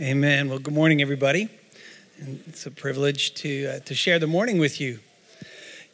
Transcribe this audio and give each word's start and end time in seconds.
Amen. 0.00 0.48
Well, 0.48 0.58
good 0.58 0.72
morning, 0.72 1.02
everybody. 1.02 1.50
And 2.18 2.42
it's 2.46 2.64
a 2.64 2.70
privilege 2.70 3.34
to, 3.34 3.66
uh, 3.66 3.78
to 3.80 3.94
share 3.94 4.18
the 4.18 4.26
morning 4.26 4.58
with 4.58 4.80
you. 4.80 5.00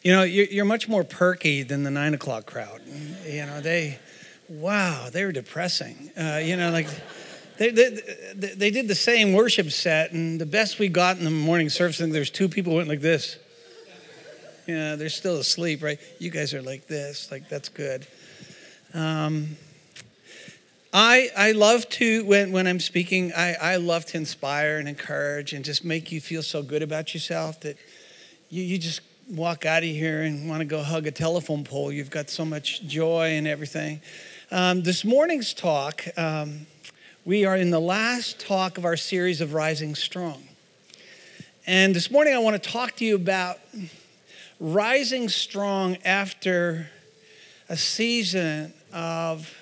You 0.03 0.13
know, 0.13 0.23
you're, 0.23 0.47
you're 0.47 0.65
much 0.65 0.87
more 0.89 1.03
perky 1.03 1.65
than 1.65 1.83
the 1.83 1.91
nine 1.91 2.15
o'clock 2.15 2.47
crowd. 2.47 2.81
You 3.27 3.45
know, 3.45 3.61
they, 3.61 3.99
wow, 4.49 5.09
they 5.11 5.25
were 5.25 5.33
depressing. 5.33 6.13
Uh, 6.17 6.41
you 6.41 6.57
know, 6.57 6.71
like, 6.71 6.87
they, 7.59 7.71
they, 7.71 8.55
they 8.55 8.71
did 8.71 8.87
the 8.87 8.95
same 8.95 9.33
worship 9.33 9.73
set, 9.73 10.13
and 10.13 10.41
the 10.41 10.47
best 10.47 10.79
we 10.79 10.89
got 10.89 11.19
in 11.19 11.25
the 11.25 11.31
morning 11.31 11.69
service, 11.69 11.99
and 11.99 12.15
there's 12.15 12.31
two 12.31 12.49
people 12.49 12.77
went 12.77 12.89
like 12.89 13.01
this. 13.01 13.37
Yeah, 14.69 14.95
they're 14.95 15.09
still 15.09 15.39
asleep, 15.39 15.83
right? 15.83 15.99
You 16.21 16.31
guys 16.31 16.55
are 16.55 16.63
like 16.63 16.87
this, 16.87 17.33
like 17.33 17.49
that's 17.49 17.69
good. 17.69 18.07
Um, 18.95 19.57
I, 20.93 21.29
I 21.37 21.53
love 21.53 21.87
to, 21.91 22.25
when, 22.25 22.51
when 22.51 22.67
I'm 22.67 22.81
speaking, 22.81 23.33
I, 23.37 23.55
I 23.55 23.77
love 23.77 24.07
to 24.07 24.17
inspire 24.17 24.79
and 24.79 24.89
encourage 24.89 25.53
and 25.53 25.63
just 25.63 25.85
make 25.85 26.11
you 26.11 26.19
feel 26.19 26.43
so 26.43 26.63
good 26.63 26.83
about 26.83 27.13
yourself 27.13 27.61
that 27.61 27.77
you, 28.49 28.63
you 28.63 28.79
just 28.79 29.03
walk 29.29 29.67
out 29.67 29.83
of 29.83 29.89
here 29.91 30.23
and 30.23 30.49
want 30.49 30.61
to 30.61 30.65
go 30.65 30.83
hug 30.83 31.07
a 31.07 31.11
telephone 31.11 31.63
pole. 31.63 31.93
You've 31.93 32.11
got 32.11 32.31
so 32.31 32.43
much 32.43 32.87
joy 32.87 33.33
and 33.33 33.47
everything. 33.47 34.01
Um, 34.51 34.83
this 34.83 35.05
morning's 35.05 35.53
talk, 35.53 36.05
um, 36.17 36.67
we 37.27 37.45
are 37.45 37.57
in 37.57 37.69
the 37.69 37.81
last 37.81 38.41
talk 38.41 38.79
of 38.79 38.87
our 38.87 38.97
series 38.97 39.43
of 39.43 39.53
Rising 39.53 39.95
Strong. 39.95 40.43
And 41.67 41.95
this 41.95 42.11
morning 42.11 42.33
I 42.33 42.39
want 42.39 42.63
to 42.63 42.71
talk 42.71 42.97
to 42.97 43.05
you 43.05 43.15
about 43.15 43.59
rising 44.59 45.29
strong 45.29 45.99
after 46.03 46.89
a 47.69 47.77
season 47.77 48.73
of 48.91 49.55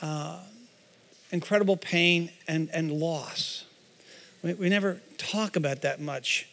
uh, 0.00 0.38
incredible 1.30 1.76
pain 1.76 2.30
and, 2.48 2.70
and 2.72 2.92
loss. 2.92 3.64
We, 4.42 4.54
we 4.54 4.68
never 4.68 5.00
talk 5.18 5.56
about 5.56 5.82
that 5.82 6.00
much. 6.00 6.48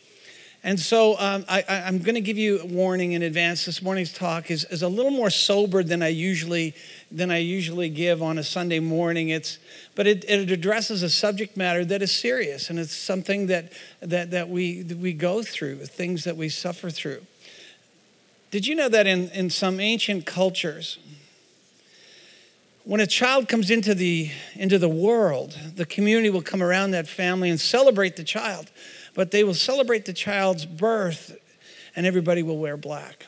And 0.65 0.79
so 0.79 1.19
um, 1.19 1.43
I, 1.49 1.63
am 1.67 1.99
going 1.99 2.15
to 2.15 2.21
give 2.21 2.37
you 2.37 2.61
a 2.61 2.65
warning 2.65 3.11
in 3.11 3.21
advance. 3.21 3.65
This 3.65 3.81
morning's 3.81 4.13
talk 4.13 4.49
is, 4.49 4.63
is 4.65 4.81
a 4.81 4.87
little 4.87 5.11
more 5.11 5.29
sober 5.29 5.83
than 5.83 6.01
I 6.01 6.07
usually 6.07 6.73
than 7.11 7.31
I 7.31 7.39
usually 7.39 7.89
give 7.89 8.23
on 8.23 8.37
a 8.37 8.43
Sunday 8.43 8.79
morning. 8.79 9.27
It's, 9.27 9.59
but 9.93 10.07
it, 10.07 10.23
it 10.23 10.49
addresses 10.49 11.03
a 11.03 11.09
subject 11.09 11.57
matter 11.57 11.83
that 11.83 12.01
is 12.01 12.13
serious, 12.13 12.69
and 12.69 12.79
it's 12.79 12.95
something 12.95 13.47
that 13.47 13.73
that 13.99 14.31
that 14.31 14.47
we 14.47 14.83
that 14.83 14.97
we 14.97 15.11
go 15.11 15.43
through, 15.43 15.85
things 15.85 16.23
that 16.23 16.37
we 16.37 16.47
suffer 16.47 16.89
through. 16.89 17.23
Did 18.49 18.65
you 18.65 18.75
know 18.75 18.87
that 18.87 19.05
in, 19.05 19.31
in 19.31 19.49
some 19.49 19.81
ancient 19.81 20.25
cultures, 20.25 20.97
when 22.85 22.99
a 22.99 23.07
child 23.07 23.47
comes 23.47 23.71
into 23.71 23.95
the, 23.95 24.29
into 24.55 24.77
the 24.77 24.89
world, 24.89 25.57
the 25.75 25.85
community 25.85 26.29
will 26.29 26.41
come 26.41 26.61
around 26.61 26.91
that 26.91 27.07
family 27.07 27.49
and 27.49 27.59
celebrate 27.59 28.17
the 28.17 28.23
child, 28.23 28.69
but 29.13 29.31
they 29.31 29.43
will 29.43 29.53
celebrate 29.53 30.05
the 30.05 30.13
child's 30.13 30.65
birth 30.65 31.37
and 31.95 32.05
everybody 32.05 32.43
will 32.43 32.57
wear 32.57 32.75
black. 32.75 33.27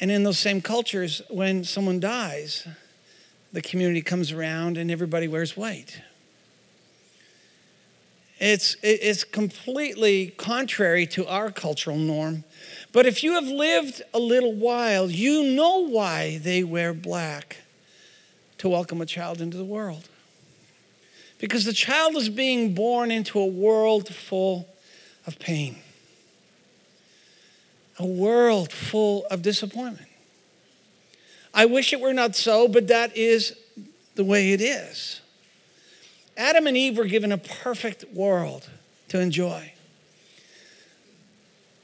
And 0.00 0.10
in 0.10 0.22
those 0.22 0.38
same 0.38 0.60
cultures, 0.60 1.20
when 1.28 1.64
someone 1.64 2.00
dies, 2.00 2.66
the 3.52 3.62
community 3.62 4.02
comes 4.02 4.32
around 4.32 4.76
and 4.76 4.90
everybody 4.90 5.28
wears 5.28 5.56
white. 5.56 6.00
It's, 8.38 8.76
it's 8.82 9.24
completely 9.24 10.28
contrary 10.36 11.06
to 11.08 11.26
our 11.26 11.50
cultural 11.50 11.96
norm. 11.96 12.44
But 12.96 13.04
if 13.04 13.22
you 13.22 13.34
have 13.34 13.46
lived 13.46 14.00
a 14.14 14.18
little 14.18 14.54
while, 14.54 15.10
you 15.10 15.54
know 15.54 15.86
why 15.86 16.38
they 16.38 16.64
wear 16.64 16.94
black 16.94 17.58
to 18.56 18.70
welcome 18.70 19.02
a 19.02 19.04
child 19.04 19.42
into 19.42 19.58
the 19.58 19.66
world. 19.66 20.08
Because 21.38 21.66
the 21.66 21.74
child 21.74 22.16
is 22.16 22.30
being 22.30 22.74
born 22.74 23.10
into 23.10 23.38
a 23.38 23.44
world 23.44 24.08
full 24.08 24.66
of 25.26 25.38
pain, 25.38 25.76
a 27.98 28.06
world 28.06 28.72
full 28.72 29.26
of 29.26 29.42
disappointment. 29.42 30.08
I 31.52 31.66
wish 31.66 31.92
it 31.92 32.00
were 32.00 32.14
not 32.14 32.34
so, 32.34 32.66
but 32.66 32.88
that 32.88 33.14
is 33.14 33.58
the 34.14 34.24
way 34.24 34.54
it 34.54 34.62
is. 34.62 35.20
Adam 36.34 36.66
and 36.66 36.78
Eve 36.78 36.96
were 36.96 37.04
given 37.04 37.30
a 37.30 37.36
perfect 37.36 38.06
world 38.14 38.70
to 39.08 39.20
enjoy. 39.20 39.74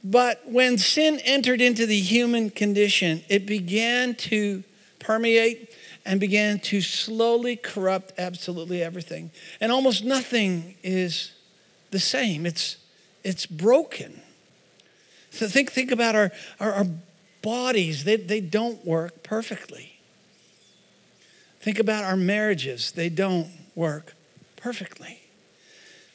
But 0.05 0.43
when 0.47 0.79
sin 0.79 1.21
entered 1.25 1.61
into 1.61 1.87
the 1.87 2.01
human 2.01 2.51
condition, 2.51 3.23
it 3.29 3.47
began 3.47 4.15
to 4.17 4.65
permeate 4.99 5.73
and 6.05 6.19
began 6.19 6.59
to 6.59 6.81
slowly 6.81 7.57
corrupt 7.57 8.13
absolutely 8.19 8.83
everything. 8.83 9.31
And 9.61 9.71
almost 9.71 10.05
nothing 10.05 10.75
is 10.83 11.33
the 11.93 12.01
same. 12.01 12.47
It's, 12.47 12.79
it's 13.23 13.47
broken. 13.47 14.21
So 15.31 15.47
think, 15.47 15.71
think 15.71 15.93
about 15.93 16.17
our, 16.17 16.33
our, 16.59 16.73
our 16.73 16.87
bodies, 17.41 18.05
they, 18.05 18.17
they 18.17 18.41
don't 18.41 18.85
work 18.85 19.23
perfectly. 19.23 19.99
Think 21.61 21.79
about 21.79 22.03
our 22.03 22.17
marriages, 22.17 22.91
they 22.93 23.09
don't 23.09 23.49
work 23.77 24.15
perfectly. 24.57 25.21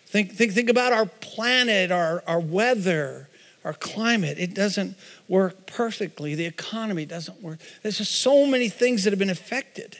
Think, 0.05 0.33
think, 0.33 0.53
think 0.53 0.69
about 0.69 0.91
our 0.93 1.05
planet, 1.05 1.91
our, 1.91 2.23
our 2.27 2.39
weather, 2.39 3.29
our 3.63 3.73
climate. 3.73 4.37
It 4.39 4.53
doesn't 4.53 4.95
work 5.27 5.67
perfectly. 5.67 6.35
The 6.35 6.45
economy 6.45 7.05
doesn't 7.05 7.41
work. 7.41 7.59
There's 7.83 7.97
just 7.97 8.21
so 8.21 8.45
many 8.45 8.69
things 8.69 9.03
that 9.03 9.11
have 9.11 9.19
been 9.19 9.29
affected. 9.29 9.97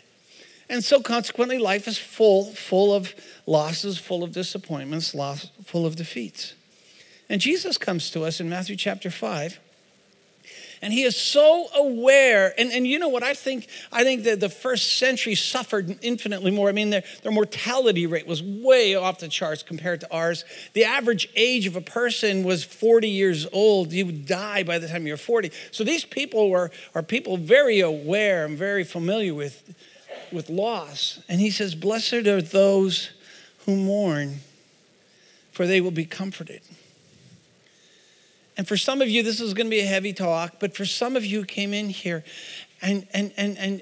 And 0.69 0.83
so 0.83 1.01
consequently, 1.01 1.57
life 1.57 1.87
is 1.87 1.97
full, 1.97 2.45
full 2.53 2.93
of 2.93 3.13
losses, 3.45 3.97
full 3.97 4.23
of 4.23 4.31
disappointments, 4.31 5.15
loss, 5.15 5.49
full 5.65 5.85
of 5.85 5.95
defeats. 5.95 6.53
And 7.29 7.41
Jesus 7.41 7.77
comes 7.77 8.11
to 8.11 8.23
us 8.23 8.39
in 8.39 8.49
Matthew 8.49 8.75
chapter 8.75 9.09
5 9.09 9.59
and 10.81 10.93
he 10.93 11.03
is 11.03 11.15
so 11.15 11.67
aware. 11.75 12.53
And, 12.57 12.71
and 12.71 12.85
you 12.85 12.99
know 12.99 13.09
what 13.09 13.23
I 13.23 13.33
think? 13.33 13.67
I 13.91 14.03
think 14.03 14.23
that 14.23 14.39
the 14.39 14.49
first 14.49 14.97
century 14.97 15.35
suffered 15.35 15.97
infinitely 16.01 16.51
more. 16.51 16.69
I 16.69 16.71
mean, 16.71 16.89
their, 16.89 17.03
their 17.23 17.31
mortality 17.31 18.05
rate 18.05 18.27
was 18.27 18.43
way 18.43 18.95
off 18.95 19.19
the 19.19 19.27
charts 19.27 19.63
compared 19.63 20.01
to 20.01 20.13
ours. 20.13 20.45
The 20.73 20.85
average 20.85 21.29
age 21.35 21.65
of 21.65 21.75
a 21.75 21.81
person 21.81 22.43
was 22.43 22.63
40 22.63 23.09
years 23.09 23.47
old. 23.51 23.91
You 23.91 24.05
would 24.05 24.25
die 24.25 24.63
by 24.63 24.77
the 24.79 24.87
time 24.87 25.07
you're 25.07 25.17
40. 25.17 25.51
So 25.71 25.83
these 25.83 26.05
people 26.05 26.49
were 26.49 26.71
are 26.93 27.03
people 27.03 27.37
very 27.37 27.79
aware 27.79 28.45
and 28.45 28.57
very 28.57 28.83
familiar 28.83 29.33
with, 29.33 29.73
with 30.31 30.49
loss. 30.49 31.19
And 31.27 31.41
he 31.41 31.49
says, 31.49 31.75
Blessed 31.75 32.13
are 32.13 32.41
those 32.41 33.11
who 33.65 33.75
mourn, 33.75 34.39
for 35.51 35.67
they 35.67 35.81
will 35.81 35.91
be 35.91 36.05
comforted. 36.05 36.61
And 38.57 38.67
for 38.67 38.75
some 38.75 39.01
of 39.01 39.09
you, 39.09 39.21
this 39.21 39.39
is 39.39 39.53
going 39.53 39.67
to 39.67 39.71
be 39.71 39.81
a 39.81 39.85
heavy 39.85 40.13
talk, 40.13 40.55
but 40.59 40.75
for 40.75 40.83
some 40.83 41.15
of 41.15 41.23
you 41.23 41.41
who 41.41 41.45
came 41.45 41.73
in 41.73 41.89
here 41.89 42.23
and, 42.81 43.07
and, 43.13 43.31
and, 43.37 43.57
and 43.57 43.81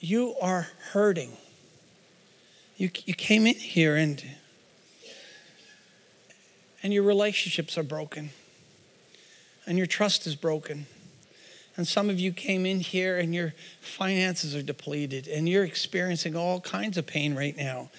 you 0.00 0.34
are 0.42 0.68
hurting. 0.92 1.36
You, 2.76 2.90
you 3.04 3.14
came 3.14 3.46
in 3.46 3.54
here 3.54 3.94
and, 3.94 4.22
and 6.82 6.92
your 6.92 7.04
relationships 7.04 7.78
are 7.78 7.82
broken 7.82 8.30
and 9.66 9.78
your 9.78 9.86
trust 9.86 10.26
is 10.26 10.34
broken. 10.34 10.86
And 11.76 11.86
some 11.86 12.10
of 12.10 12.18
you 12.18 12.32
came 12.32 12.66
in 12.66 12.80
here 12.80 13.16
and 13.16 13.34
your 13.34 13.54
finances 13.80 14.56
are 14.56 14.62
depleted 14.62 15.28
and 15.28 15.48
you're 15.48 15.64
experiencing 15.64 16.34
all 16.34 16.60
kinds 16.60 16.98
of 16.98 17.06
pain 17.06 17.36
right 17.36 17.56
now. 17.56 17.90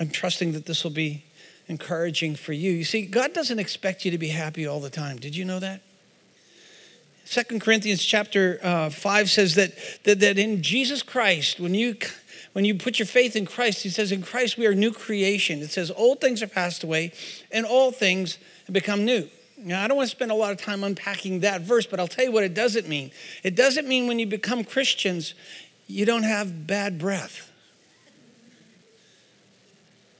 I'm 0.00 0.08
trusting 0.08 0.52
that 0.52 0.66
this 0.66 0.82
will 0.82 0.90
be 0.90 1.24
encouraging 1.68 2.36
for 2.36 2.52
you. 2.52 2.72
You 2.72 2.84
see, 2.84 3.06
God 3.06 3.32
doesn't 3.32 3.58
expect 3.58 4.04
you 4.04 4.10
to 4.10 4.18
be 4.18 4.28
happy 4.28 4.66
all 4.66 4.80
the 4.80 4.90
time. 4.90 5.18
Did 5.18 5.36
you 5.36 5.44
know 5.44 5.60
that? 5.60 5.80
Second 7.24 7.62
Corinthians 7.62 8.04
chapter 8.04 8.58
uh, 8.62 8.90
5 8.90 9.30
says 9.30 9.54
that, 9.54 9.72
that, 10.04 10.20
that 10.20 10.38
in 10.38 10.62
Jesus 10.62 11.02
Christ, 11.02 11.58
when 11.58 11.74
you, 11.74 11.96
when 12.52 12.66
you 12.66 12.74
put 12.74 12.98
your 12.98 13.06
faith 13.06 13.34
in 13.34 13.46
Christ, 13.46 13.82
he 13.82 13.88
says, 13.88 14.12
in 14.12 14.22
Christ 14.22 14.58
we 14.58 14.66
are 14.66 14.74
new 14.74 14.92
creation. 14.92 15.60
It 15.60 15.70
says, 15.70 15.90
old 15.96 16.20
things 16.20 16.42
are 16.42 16.46
passed 16.46 16.84
away 16.84 17.12
and 17.50 17.64
all 17.64 17.92
things 17.92 18.38
become 18.70 19.06
new. 19.06 19.28
Now, 19.56 19.82
I 19.82 19.88
don't 19.88 19.96
want 19.96 20.10
to 20.10 20.14
spend 20.14 20.30
a 20.30 20.34
lot 20.34 20.52
of 20.52 20.58
time 20.58 20.84
unpacking 20.84 21.40
that 21.40 21.62
verse, 21.62 21.86
but 21.86 21.98
I'll 21.98 22.08
tell 22.08 22.24
you 22.24 22.32
what 22.32 22.44
it 22.44 22.52
doesn't 22.52 22.88
mean. 22.88 23.10
It 23.42 23.56
doesn't 23.56 23.88
mean 23.88 24.06
when 24.06 24.18
you 24.18 24.26
become 24.26 24.62
Christians, 24.62 25.34
you 25.86 26.04
don't 26.04 26.24
have 26.24 26.66
bad 26.66 26.98
breath. 26.98 27.50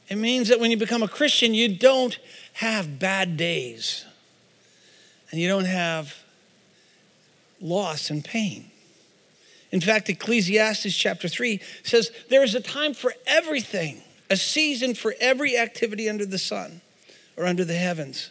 It 0.09 0.17
means 0.17 0.49
that 0.49 0.61
when 0.61 0.71
you 0.71 0.77
become 0.77 1.03
a 1.03 1.09
Christian, 1.09 1.55
you 1.55 1.77
don't 1.77 2.19
have 2.55 2.99
bad 2.99 3.37
days 3.37 4.05
and 5.31 5.41
you 5.41 5.49
don't 5.49 5.65
have 5.65 6.15
loss 7.61 8.11
and 8.11 8.25
pain. 8.25 8.71
In 9.73 9.81
fact, 9.81 10.09
Ecclesiastes 10.09 10.95
chapter 10.95 11.27
3 11.27 11.61
says 11.83 12.13
there 12.29 12.45
is 12.45 12.55
a 12.55 12.61
time 12.61 12.95
for 12.95 13.15
everything, 13.27 14.03
a 14.31 14.37
season 14.37 14.95
for 14.95 15.15
every 15.19 15.59
activity 15.59 16.09
under 16.09 16.25
the 16.25 16.39
sun 16.39 16.81
or 17.37 17.47
under 17.47 17.65
the 17.65 17.75
heavens. 17.75 18.31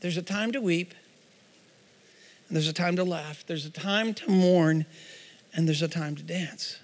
There's 0.00 0.16
a 0.16 0.22
time 0.22 0.52
to 0.52 0.60
weep, 0.60 0.94
and 2.48 2.56
there's 2.56 2.68
a 2.68 2.72
time 2.72 2.96
to 2.96 3.04
laugh, 3.04 3.44
there's 3.46 3.66
a 3.66 3.70
time 3.70 4.14
to 4.14 4.30
mourn, 4.30 4.86
and 5.52 5.68
there's 5.68 5.82
a 5.82 5.88
time 5.88 6.16
to 6.16 6.22
dance. 6.22 6.78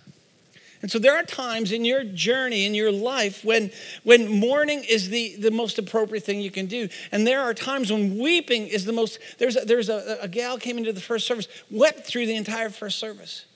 And 0.85 0.91
so 0.91 0.99
there 0.99 1.17
are 1.17 1.23
times 1.23 1.73
in 1.73 1.87
your 1.87 2.05
journey, 2.05 2.67
in 2.67 2.75
your 2.75 2.93
life, 2.93 3.43
when, 3.43 3.71
when 4.03 4.29
mourning 4.29 4.85
is 4.85 5.09
the, 5.09 5.35
the 5.37 5.51
most 5.51 5.79
appropriate 5.79 6.25
thing 6.25 6.43
you 6.43 6.51
can 6.51 6.67
do. 6.67 6.91
And 7.11 7.27
there 7.27 7.41
are 7.41 7.55
times 7.55 7.91
when 7.91 8.19
weeping 8.19 8.67
is 8.67 8.85
the 8.85 8.93
most, 8.93 9.19
there's 9.39 9.57
a, 9.57 9.61
there's 9.65 9.89
a, 9.89 10.19
a 10.21 10.29
gal 10.29 10.59
came 10.59 10.77
into 10.77 10.93
the 10.93 11.01
first 11.01 11.27
service, 11.27 11.49
wept 11.71 12.01
through 12.01 12.27
the 12.27 12.37
entire 12.37 12.69
first 12.69 12.99
service. 12.99 13.47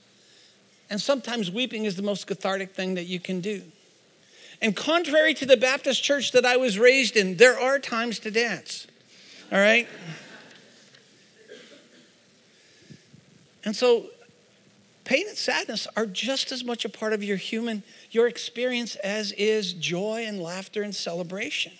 And 0.88 0.98
sometimes 0.98 1.50
weeping 1.50 1.84
is 1.84 1.96
the 1.96 2.02
most 2.02 2.26
cathartic 2.26 2.74
thing 2.74 2.94
that 2.94 3.04
you 3.04 3.20
can 3.20 3.42
do. 3.42 3.60
And 4.62 4.74
contrary 4.74 5.34
to 5.34 5.44
the 5.44 5.58
Baptist 5.58 6.02
church 6.02 6.32
that 6.32 6.46
I 6.46 6.56
was 6.56 6.78
raised 6.78 7.14
in, 7.14 7.36
there 7.36 7.60
are 7.60 7.78
times 7.78 8.20
to 8.20 8.30
dance. 8.30 8.86
All 9.52 9.58
right? 9.58 9.86
And 13.66 13.76
so 13.76 14.06
pain 15.08 15.26
and 15.26 15.38
sadness 15.38 15.88
are 15.96 16.04
just 16.04 16.52
as 16.52 16.62
much 16.62 16.84
a 16.84 16.88
part 16.88 17.14
of 17.14 17.24
your 17.24 17.38
human 17.38 17.82
your 18.10 18.28
experience 18.28 18.94
as 18.96 19.32
is 19.32 19.72
joy 19.72 20.24
and 20.26 20.40
laughter 20.40 20.82
and 20.82 20.94
celebration. 20.94 21.72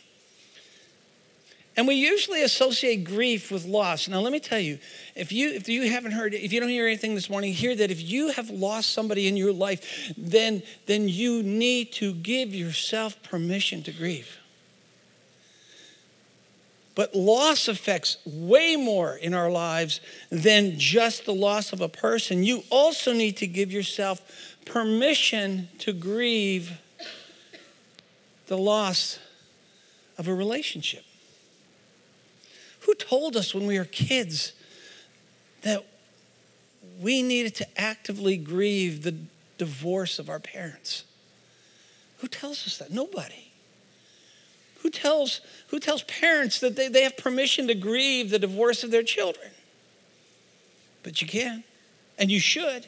And 1.76 1.86
we 1.86 1.94
usually 1.94 2.42
associate 2.42 3.04
grief 3.04 3.52
with 3.52 3.64
loss. 3.66 4.08
Now 4.08 4.20
let 4.20 4.32
me 4.32 4.40
tell 4.40 4.58
you 4.58 4.78
if 5.14 5.30
you 5.30 5.50
if 5.50 5.68
you 5.68 5.90
haven't 5.90 6.12
heard 6.12 6.32
if 6.32 6.54
you 6.54 6.58
don't 6.58 6.70
hear 6.70 6.86
anything 6.86 7.14
this 7.14 7.28
morning 7.28 7.52
hear 7.52 7.76
that 7.76 7.90
if 7.90 8.00
you 8.00 8.30
have 8.30 8.48
lost 8.48 8.92
somebody 8.92 9.28
in 9.28 9.36
your 9.36 9.52
life 9.52 10.12
then 10.16 10.62
then 10.86 11.06
you 11.06 11.42
need 11.42 11.92
to 11.92 12.14
give 12.14 12.54
yourself 12.54 13.22
permission 13.22 13.82
to 13.82 13.92
grieve 13.92 14.38
but 16.98 17.14
loss 17.14 17.68
affects 17.68 18.16
way 18.26 18.74
more 18.74 19.14
in 19.14 19.32
our 19.32 19.48
lives 19.48 20.00
than 20.30 20.76
just 20.80 21.26
the 21.26 21.32
loss 21.32 21.72
of 21.72 21.80
a 21.80 21.88
person. 21.88 22.42
You 22.42 22.64
also 22.70 23.12
need 23.12 23.36
to 23.36 23.46
give 23.46 23.70
yourself 23.70 24.20
permission 24.66 25.68
to 25.78 25.92
grieve 25.92 26.72
the 28.48 28.58
loss 28.58 29.20
of 30.18 30.26
a 30.26 30.34
relationship. 30.34 31.04
Who 32.80 32.94
told 32.96 33.36
us 33.36 33.54
when 33.54 33.68
we 33.68 33.78
were 33.78 33.84
kids 33.84 34.52
that 35.62 35.86
we 37.00 37.22
needed 37.22 37.54
to 37.54 37.80
actively 37.80 38.36
grieve 38.36 39.04
the 39.04 39.14
divorce 39.56 40.18
of 40.18 40.28
our 40.28 40.40
parents? 40.40 41.04
Who 42.16 42.26
tells 42.26 42.66
us 42.66 42.78
that? 42.78 42.90
Nobody. 42.90 43.47
Who 44.82 44.90
tells, 44.90 45.40
who 45.68 45.80
tells 45.80 46.02
parents 46.04 46.60
that 46.60 46.76
they, 46.76 46.88
they 46.88 47.02
have 47.02 47.16
permission 47.16 47.66
to 47.68 47.74
grieve 47.74 48.30
the 48.30 48.38
divorce 48.38 48.84
of 48.84 48.90
their 48.90 49.02
children? 49.02 49.50
But 51.02 51.20
you 51.20 51.26
can, 51.26 51.64
and 52.18 52.30
you 52.30 52.40
should. 52.40 52.86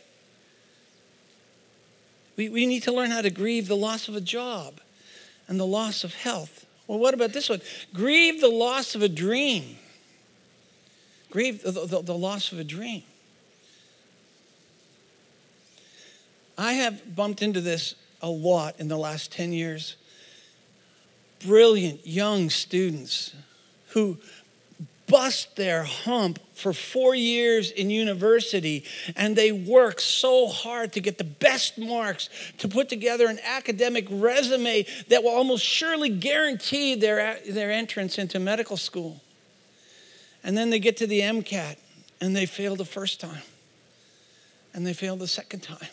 We, 2.37 2.49
we 2.49 2.67
need 2.67 2.85
to 2.85 2.93
learn 2.93 3.11
how 3.11 3.23
to 3.23 3.31
grieve 3.31 3.69
the 3.69 3.77
loss 3.77 4.09
of 4.09 4.17
a 4.17 4.21
job 4.21 4.81
and 5.49 5.59
the 5.59 5.67
loss 5.67 6.05
of 6.05 6.15
health. 6.15 6.65
Well, 6.87 6.99
what 6.99 7.13
about 7.13 7.33
this 7.33 7.49
one? 7.49 7.61
Grieve 7.93 8.41
the 8.41 8.49
loss 8.49 8.95
of 8.95 9.03
a 9.03 9.09
dream. 9.09 9.77
Grieve 11.31 11.63
the, 11.63 11.73
the, 11.73 12.03
the 12.03 12.17
loss 12.17 12.53
of 12.53 12.59
a 12.59 12.65
dream. 12.65 13.03
I 16.57 16.75
have 16.75 17.17
bumped 17.17 17.43
into 17.43 17.61
this 17.61 17.95
a 18.21 18.29
lot 18.29 18.79
in 18.79 18.89
the 18.89 18.99
last 18.99 19.33
10 19.33 19.53
years 19.53 19.97
brilliant 21.45 22.07
young 22.07 22.51
students 22.51 23.35
who 23.89 24.19
bust 25.11 25.57
their 25.57 25.83
hump 25.83 26.39
for 26.55 26.73
four 26.73 27.15
years 27.15 27.73
in 27.73 27.91
university 27.91 28.85
and 29.17 29.35
they 29.35 29.51
work 29.51 30.01
so 30.01 30.47
hard 30.47 30.93
to 30.93 31.01
get 31.01 31.19
the 31.19 31.25
best 31.25 31.77
marks 31.77 32.29
to 32.59 32.69
put 32.69 32.89
together 32.89 33.27
an 33.27 33.41
academic 33.45 34.07
resume 34.09 34.87
that 35.09 35.25
will 35.25 35.31
almost 35.31 35.65
surely 35.65 36.09
guarantee 36.09 36.95
their, 36.95 37.39
their 37.49 37.73
entrance 37.73 38.19
into 38.19 38.39
medical 38.39 38.77
school. 38.77 39.21
And 40.45 40.57
then 40.57 40.71
they 40.71 40.79
get 40.79 40.97
to 40.99 41.07
the 41.07 41.21
MCAT 41.21 41.77
and 42.21 42.37
they 42.37 42.47
fail 42.47 42.77
the 42.77 42.85
first 42.85 43.21
time 43.21 43.43
and 44.73 44.87
they 44.87 44.93
fail 44.93 45.17
the 45.17 45.27
second 45.27 45.61
time. 45.61 45.89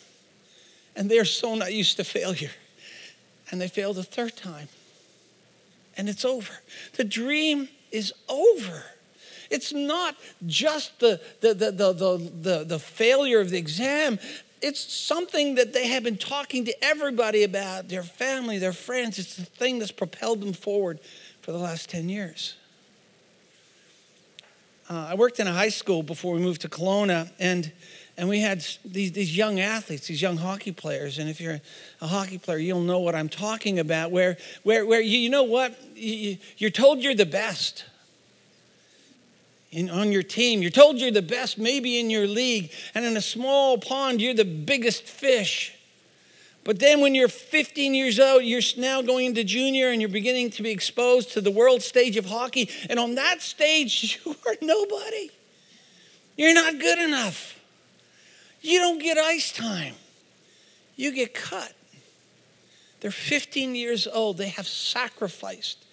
And 0.94 1.10
they're 1.10 1.24
so 1.24 1.54
not 1.56 1.72
used 1.72 1.96
to 1.96 2.04
failure. 2.04 2.50
And 3.50 3.60
they 3.60 3.68
fail 3.68 3.92
the 3.92 4.04
third 4.04 4.36
time 4.36 4.68
and 5.98 6.08
it's 6.08 6.24
over. 6.24 6.52
The 6.94 7.04
dream 7.04 7.68
is 7.90 8.14
over. 8.28 8.84
It's 9.50 9.72
not 9.72 10.16
just 10.46 11.00
the, 11.00 11.20
the, 11.40 11.54
the, 11.54 11.72
the, 11.72 11.92
the, 11.92 12.64
the, 12.64 12.78
failure 12.78 13.40
of 13.40 13.50
the 13.50 13.58
exam. 13.58 14.18
It's 14.62 14.80
something 14.80 15.56
that 15.56 15.72
they 15.72 15.88
have 15.88 16.04
been 16.04 16.18
talking 16.18 16.64
to 16.66 16.84
everybody 16.84 17.42
about, 17.42 17.88
their 17.88 18.02
family, 18.02 18.58
their 18.58 18.72
friends. 18.72 19.18
It's 19.18 19.36
the 19.36 19.44
thing 19.44 19.78
that's 19.78 19.90
propelled 19.90 20.40
them 20.40 20.52
forward 20.52 21.00
for 21.40 21.52
the 21.52 21.58
last 21.58 21.90
10 21.90 22.08
years. 22.08 22.54
Uh, 24.90 25.08
I 25.10 25.14
worked 25.14 25.40
in 25.40 25.46
a 25.46 25.52
high 25.52 25.68
school 25.68 26.02
before 26.02 26.34
we 26.34 26.40
moved 26.40 26.62
to 26.62 26.68
Kelowna, 26.68 27.30
and 27.38 27.72
and 28.18 28.28
we 28.28 28.40
had 28.40 28.66
these, 28.84 29.12
these 29.12 29.36
young 29.36 29.60
athletes, 29.60 30.08
these 30.08 30.20
young 30.20 30.36
hockey 30.36 30.72
players. 30.72 31.18
And 31.18 31.30
if 31.30 31.40
you're 31.40 31.60
a 32.00 32.06
hockey 32.06 32.36
player, 32.36 32.58
you'll 32.58 32.80
know 32.80 32.98
what 32.98 33.14
I'm 33.14 33.28
talking 33.28 33.78
about, 33.78 34.10
where, 34.10 34.36
where, 34.64 34.84
where 34.84 35.00
you, 35.00 35.18
you 35.18 35.30
know 35.30 35.44
what? 35.44 35.78
You, 35.94 36.36
you're 36.56 36.70
told 36.70 36.98
you're 36.98 37.14
the 37.14 37.24
best 37.24 37.84
in, 39.70 39.88
on 39.88 40.10
your 40.10 40.24
team. 40.24 40.62
You're 40.62 40.72
told 40.72 40.98
you're 40.98 41.12
the 41.12 41.22
best, 41.22 41.58
maybe 41.58 42.00
in 42.00 42.10
your 42.10 42.26
league. 42.26 42.72
And 42.92 43.04
in 43.04 43.16
a 43.16 43.20
small 43.20 43.78
pond, 43.78 44.20
you're 44.20 44.34
the 44.34 44.44
biggest 44.44 45.04
fish. 45.04 45.76
But 46.64 46.80
then 46.80 47.00
when 47.00 47.14
you're 47.14 47.28
15 47.28 47.94
years 47.94 48.18
old, 48.18 48.42
you're 48.42 48.60
now 48.76 49.00
going 49.00 49.26
into 49.26 49.44
junior 49.44 49.90
and 49.90 50.02
you're 50.02 50.10
beginning 50.10 50.50
to 50.50 50.64
be 50.64 50.70
exposed 50.70 51.34
to 51.34 51.40
the 51.40 51.52
world 51.52 51.82
stage 51.82 52.16
of 52.16 52.26
hockey. 52.26 52.68
And 52.90 52.98
on 52.98 53.14
that 53.14 53.42
stage, 53.42 54.20
you 54.26 54.34
are 54.44 54.56
nobody. 54.60 55.30
You're 56.36 56.54
not 56.54 56.80
good 56.80 56.98
enough. 56.98 57.57
You 58.60 58.78
don't 58.80 58.98
get 58.98 59.18
ice 59.18 59.52
time, 59.52 59.94
you 60.96 61.12
get 61.12 61.34
cut. 61.34 61.72
They're 63.00 63.10
15 63.10 63.74
years 63.74 64.08
old. 64.08 64.38
They 64.38 64.48
have 64.48 64.66
sacrificed 64.66 65.84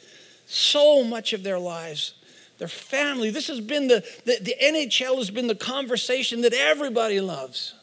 so 0.48 1.04
much 1.04 1.34
of 1.34 1.44
their 1.44 1.60
lives, 1.60 2.16
their 2.58 2.68
family. 2.68 3.30
This 3.30 3.48
has 3.48 3.62
been 3.62 3.88
the, 3.88 4.04
the, 4.26 4.38
the 4.42 4.56
NHL 4.62 5.18
has 5.18 5.30
been 5.30 5.48
the 5.48 5.56
conversation 5.56 6.42
that 6.42 6.54
everybody 6.54 7.22
loves, 7.22 7.76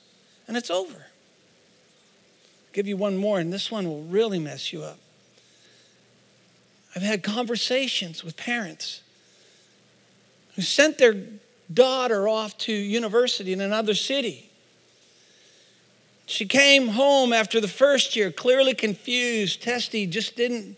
and 0.49 0.57
it's 0.57 0.71
over. 0.71 0.97
I'll 0.97 2.73
give 2.73 2.89
you 2.89 2.97
one 2.97 3.17
more, 3.17 3.39
and 3.39 3.53
this 3.53 3.71
one 3.71 3.89
will 3.89 4.03
really 4.03 4.39
mess 4.39 4.73
you 4.73 4.83
up. 4.83 4.99
I've 6.95 7.03
had 7.03 7.23
conversations 7.23 8.23
with 8.25 8.37
parents 8.37 9.03
who 10.57 10.63
sent 10.63 10.99
their 10.99 11.15
daughter 11.73 12.29
off 12.29 12.59
to 12.59 12.73
university 12.73 13.53
in 13.53 13.61
another 13.61 13.95
city 13.95 14.51
she 16.33 16.47
came 16.47 16.89
home 16.89 17.33
after 17.33 17.61
the 17.61 17.69
first 17.69 18.17
year, 18.17 18.33
clearly 18.33 18.75
confused. 18.75 19.63
Testy 19.63 20.07
just 20.07 20.35
didn't. 20.35 20.77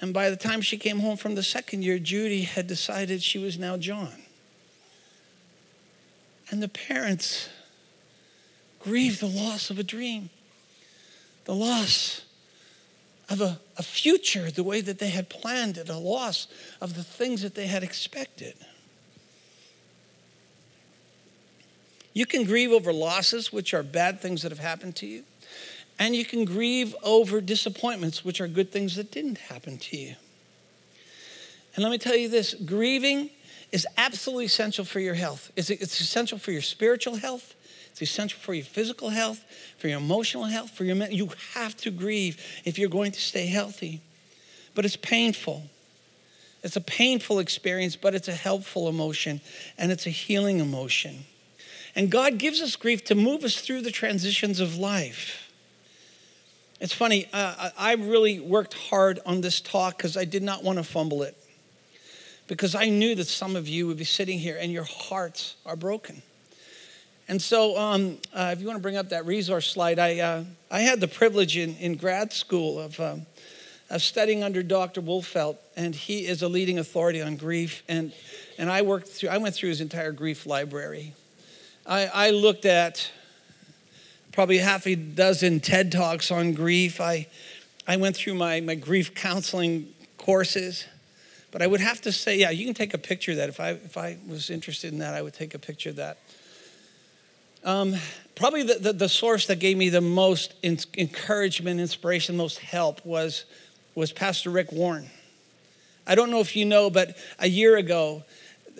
And 0.00 0.12
by 0.12 0.28
the 0.28 0.36
time 0.36 0.60
she 0.60 0.76
came 0.76 0.98
home 0.98 1.16
from 1.16 1.36
the 1.36 1.42
second 1.42 1.82
year, 1.84 2.00
Judy 2.00 2.42
had 2.42 2.66
decided 2.66 3.22
she 3.22 3.38
was 3.38 3.58
now 3.58 3.76
John. 3.76 4.22
And 6.50 6.60
the 6.60 6.68
parents 6.68 7.48
grieved 8.80 9.20
the 9.20 9.26
loss 9.26 9.70
of 9.70 9.78
a 9.78 9.84
dream, 9.84 10.30
the 11.44 11.54
loss 11.54 12.22
of 13.28 13.40
a, 13.40 13.60
a 13.76 13.82
future 13.84 14.50
the 14.50 14.64
way 14.64 14.80
that 14.80 14.98
they 14.98 15.10
had 15.10 15.28
planned 15.28 15.78
it, 15.78 15.88
a 15.88 15.96
loss 15.96 16.48
of 16.80 16.96
the 16.96 17.04
things 17.04 17.42
that 17.42 17.54
they 17.54 17.66
had 17.66 17.84
expected. 17.84 18.54
You 22.18 22.26
can 22.26 22.42
grieve 22.42 22.72
over 22.72 22.92
losses, 22.92 23.52
which 23.52 23.72
are 23.72 23.84
bad 23.84 24.20
things 24.20 24.42
that 24.42 24.50
have 24.50 24.58
happened 24.58 24.96
to 24.96 25.06
you. 25.06 25.22
And 26.00 26.16
you 26.16 26.24
can 26.24 26.44
grieve 26.44 26.96
over 27.04 27.40
disappointments, 27.40 28.24
which 28.24 28.40
are 28.40 28.48
good 28.48 28.72
things 28.72 28.96
that 28.96 29.12
didn't 29.12 29.38
happen 29.38 29.78
to 29.78 29.96
you. 29.96 30.16
And 31.76 31.84
let 31.84 31.92
me 31.92 31.98
tell 31.98 32.16
you 32.16 32.28
this 32.28 32.54
grieving 32.54 33.30
is 33.70 33.86
absolutely 33.96 34.46
essential 34.46 34.84
for 34.84 34.98
your 34.98 35.14
health. 35.14 35.52
It's, 35.54 35.70
essential 35.70 36.38
for 36.38 36.50
your 36.50 36.60
spiritual 36.60 37.14
health. 37.14 37.54
It's 37.92 38.02
essential 38.02 38.40
for 38.40 38.52
your 38.52 38.64
physical 38.64 39.10
health, 39.10 39.44
for 39.78 39.86
your 39.86 39.98
emotional 39.98 40.46
health, 40.46 40.72
for 40.72 40.82
your 40.82 40.96
mental. 40.96 41.16
You 41.16 41.30
have 41.54 41.76
to 41.76 41.92
grieve 41.92 42.44
if 42.64 42.80
you're 42.80 42.90
going 42.90 43.12
to 43.12 43.20
stay 43.20 43.46
healthy. 43.46 44.00
But 44.74 44.84
it's 44.84 44.96
painful. 44.96 45.62
It's 46.64 46.74
a 46.74 46.80
painful 46.80 47.38
experience, 47.38 47.94
but 47.94 48.16
it's 48.16 48.26
a 48.26 48.34
helpful 48.34 48.88
emotion 48.88 49.40
and 49.78 49.92
it's 49.92 50.08
a 50.08 50.10
healing 50.10 50.58
emotion. 50.58 51.24
And 51.98 52.12
God 52.12 52.38
gives 52.38 52.62
us 52.62 52.76
grief 52.76 53.02
to 53.06 53.16
move 53.16 53.42
us 53.42 53.60
through 53.60 53.80
the 53.80 53.90
transitions 53.90 54.60
of 54.60 54.76
life. 54.76 55.50
It's 56.78 56.92
funny, 56.92 57.26
uh, 57.32 57.70
I 57.76 57.94
really 57.94 58.38
worked 58.38 58.74
hard 58.74 59.18
on 59.26 59.40
this 59.40 59.60
talk 59.60 59.96
because 59.96 60.16
I 60.16 60.24
did 60.24 60.44
not 60.44 60.62
want 60.62 60.78
to 60.78 60.84
fumble 60.84 61.24
it. 61.24 61.36
Because 62.46 62.76
I 62.76 62.88
knew 62.88 63.16
that 63.16 63.26
some 63.26 63.56
of 63.56 63.66
you 63.66 63.88
would 63.88 63.96
be 63.96 64.04
sitting 64.04 64.38
here 64.38 64.56
and 64.60 64.70
your 64.70 64.84
hearts 64.84 65.56
are 65.66 65.74
broken. 65.74 66.22
And 67.26 67.42
so, 67.42 67.76
um, 67.76 68.18
uh, 68.32 68.50
if 68.52 68.60
you 68.60 68.68
want 68.68 68.76
to 68.76 68.82
bring 68.82 68.96
up 68.96 69.08
that 69.08 69.26
resource 69.26 69.68
slide, 69.68 69.98
I, 69.98 70.20
uh, 70.20 70.44
I 70.70 70.82
had 70.82 71.00
the 71.00 71.08
privilege 71.08 71.56
in, 71.56 71.74
in 71.78 71.96
grad 71.96 72.32
school 72.32 72.78
of, 72.78 73.00
um, 73.00 73.26
of 73.90 74.02
studying 74.02 74.44
under 74.44 74.62
Dr. 74.62 75.02
Wolfelt, 75.02 75.56
and 75.74 75.96
he 75.96 76.28
is 76.28 76.42
a 76.42 76.48
leading 76.48 76.78
authority 76.78 77.20
on 77.20 77.34
grief. 77.34 77.82
And, 77.88 78.12
and 78.56 78.70
I 78.70 78.82
worked 78.82 79.08
through, 79.08 79.30
I 79.30 79.38
went 79.38 79.56
through 79.56 79.70
his 79.70 79.80
entire 79.80 80.12
grief 80.12 80.46
library. 80.46 81.14
I, 81.88 82.04
I 82.06 82.30
looked 82.30 82.66
at 82.66 83.10
probably 84.32 84.58
half 84.58 84.86
a 84.86 84.94
dozen 84.94 85.58
TED 85.60 85.90
Talks 85.90 86.30
on 86.30 86.52
grief. 86.52 87.00
I, 87.00 87.26
I 87.86 87.96
went 87.96 88.14
through 88.14 88.34
my, 88.34 88.60
my 88.60 88.74
grief 88.74 89.14
counseling 89.14 89.94
courses. 90.18 90.84
But 91.50 91.62
I 91.62 91.66
would 91.66 91.80
have 91.80 92.02
to 92.02 92.12
say, 92.12 92.36
yeah, 92.36 92.50
you 92.50 92.66
can 92.66 92.74
take 92.74 92.92
a 92.92 92.98
picture 92.98 93.30
of 93.30 93.38
that. 93.38 93.48
If 93.48 93.58
I, 93.58 93.70
if 93.70 93.96
I 93.96 94.18
was 94.28 94.50
interested 94.50 94.92
in 94.92 94.98
that, 94.98 95.14
I 95.14 95.22
would 95.22 95.32
take 95.32 95.54
a 95.54 95.58
picture 95.58 95.88
of 95.88 95.96
that. 95.96 96.18
Um, 97.64 97.96
probably 98.34 98.64
the, 98.64 98.74
the, 98.74 98.92
the, 98.92 99.08
source 99.08 99.46
that 99.46 99.58
gave 99.58 99.78
me 99.78 99.88
the 99.88 100.02
most 100.02 100.54
in, 100.62 100.78
encouragement, 100.98 101.80
inspiration, 101.80 102.36
most 102.36 102.58
help 102.58 103.04
was, 103.04 103.46
was 103.94 104.12
Pastor 104.12 104.50
Rick 104.50 104.72
Warren. 104.72 105.08
I 106.06 106.14
don't 106.14 106.30
know 106.30 106.40
if 106.40 106.54
you 106.54 106.66
know, 106.66 106.90
but 106.90 107.16
a 107.38 107.48
year 107.48 107.78
ago, 107.78 108.24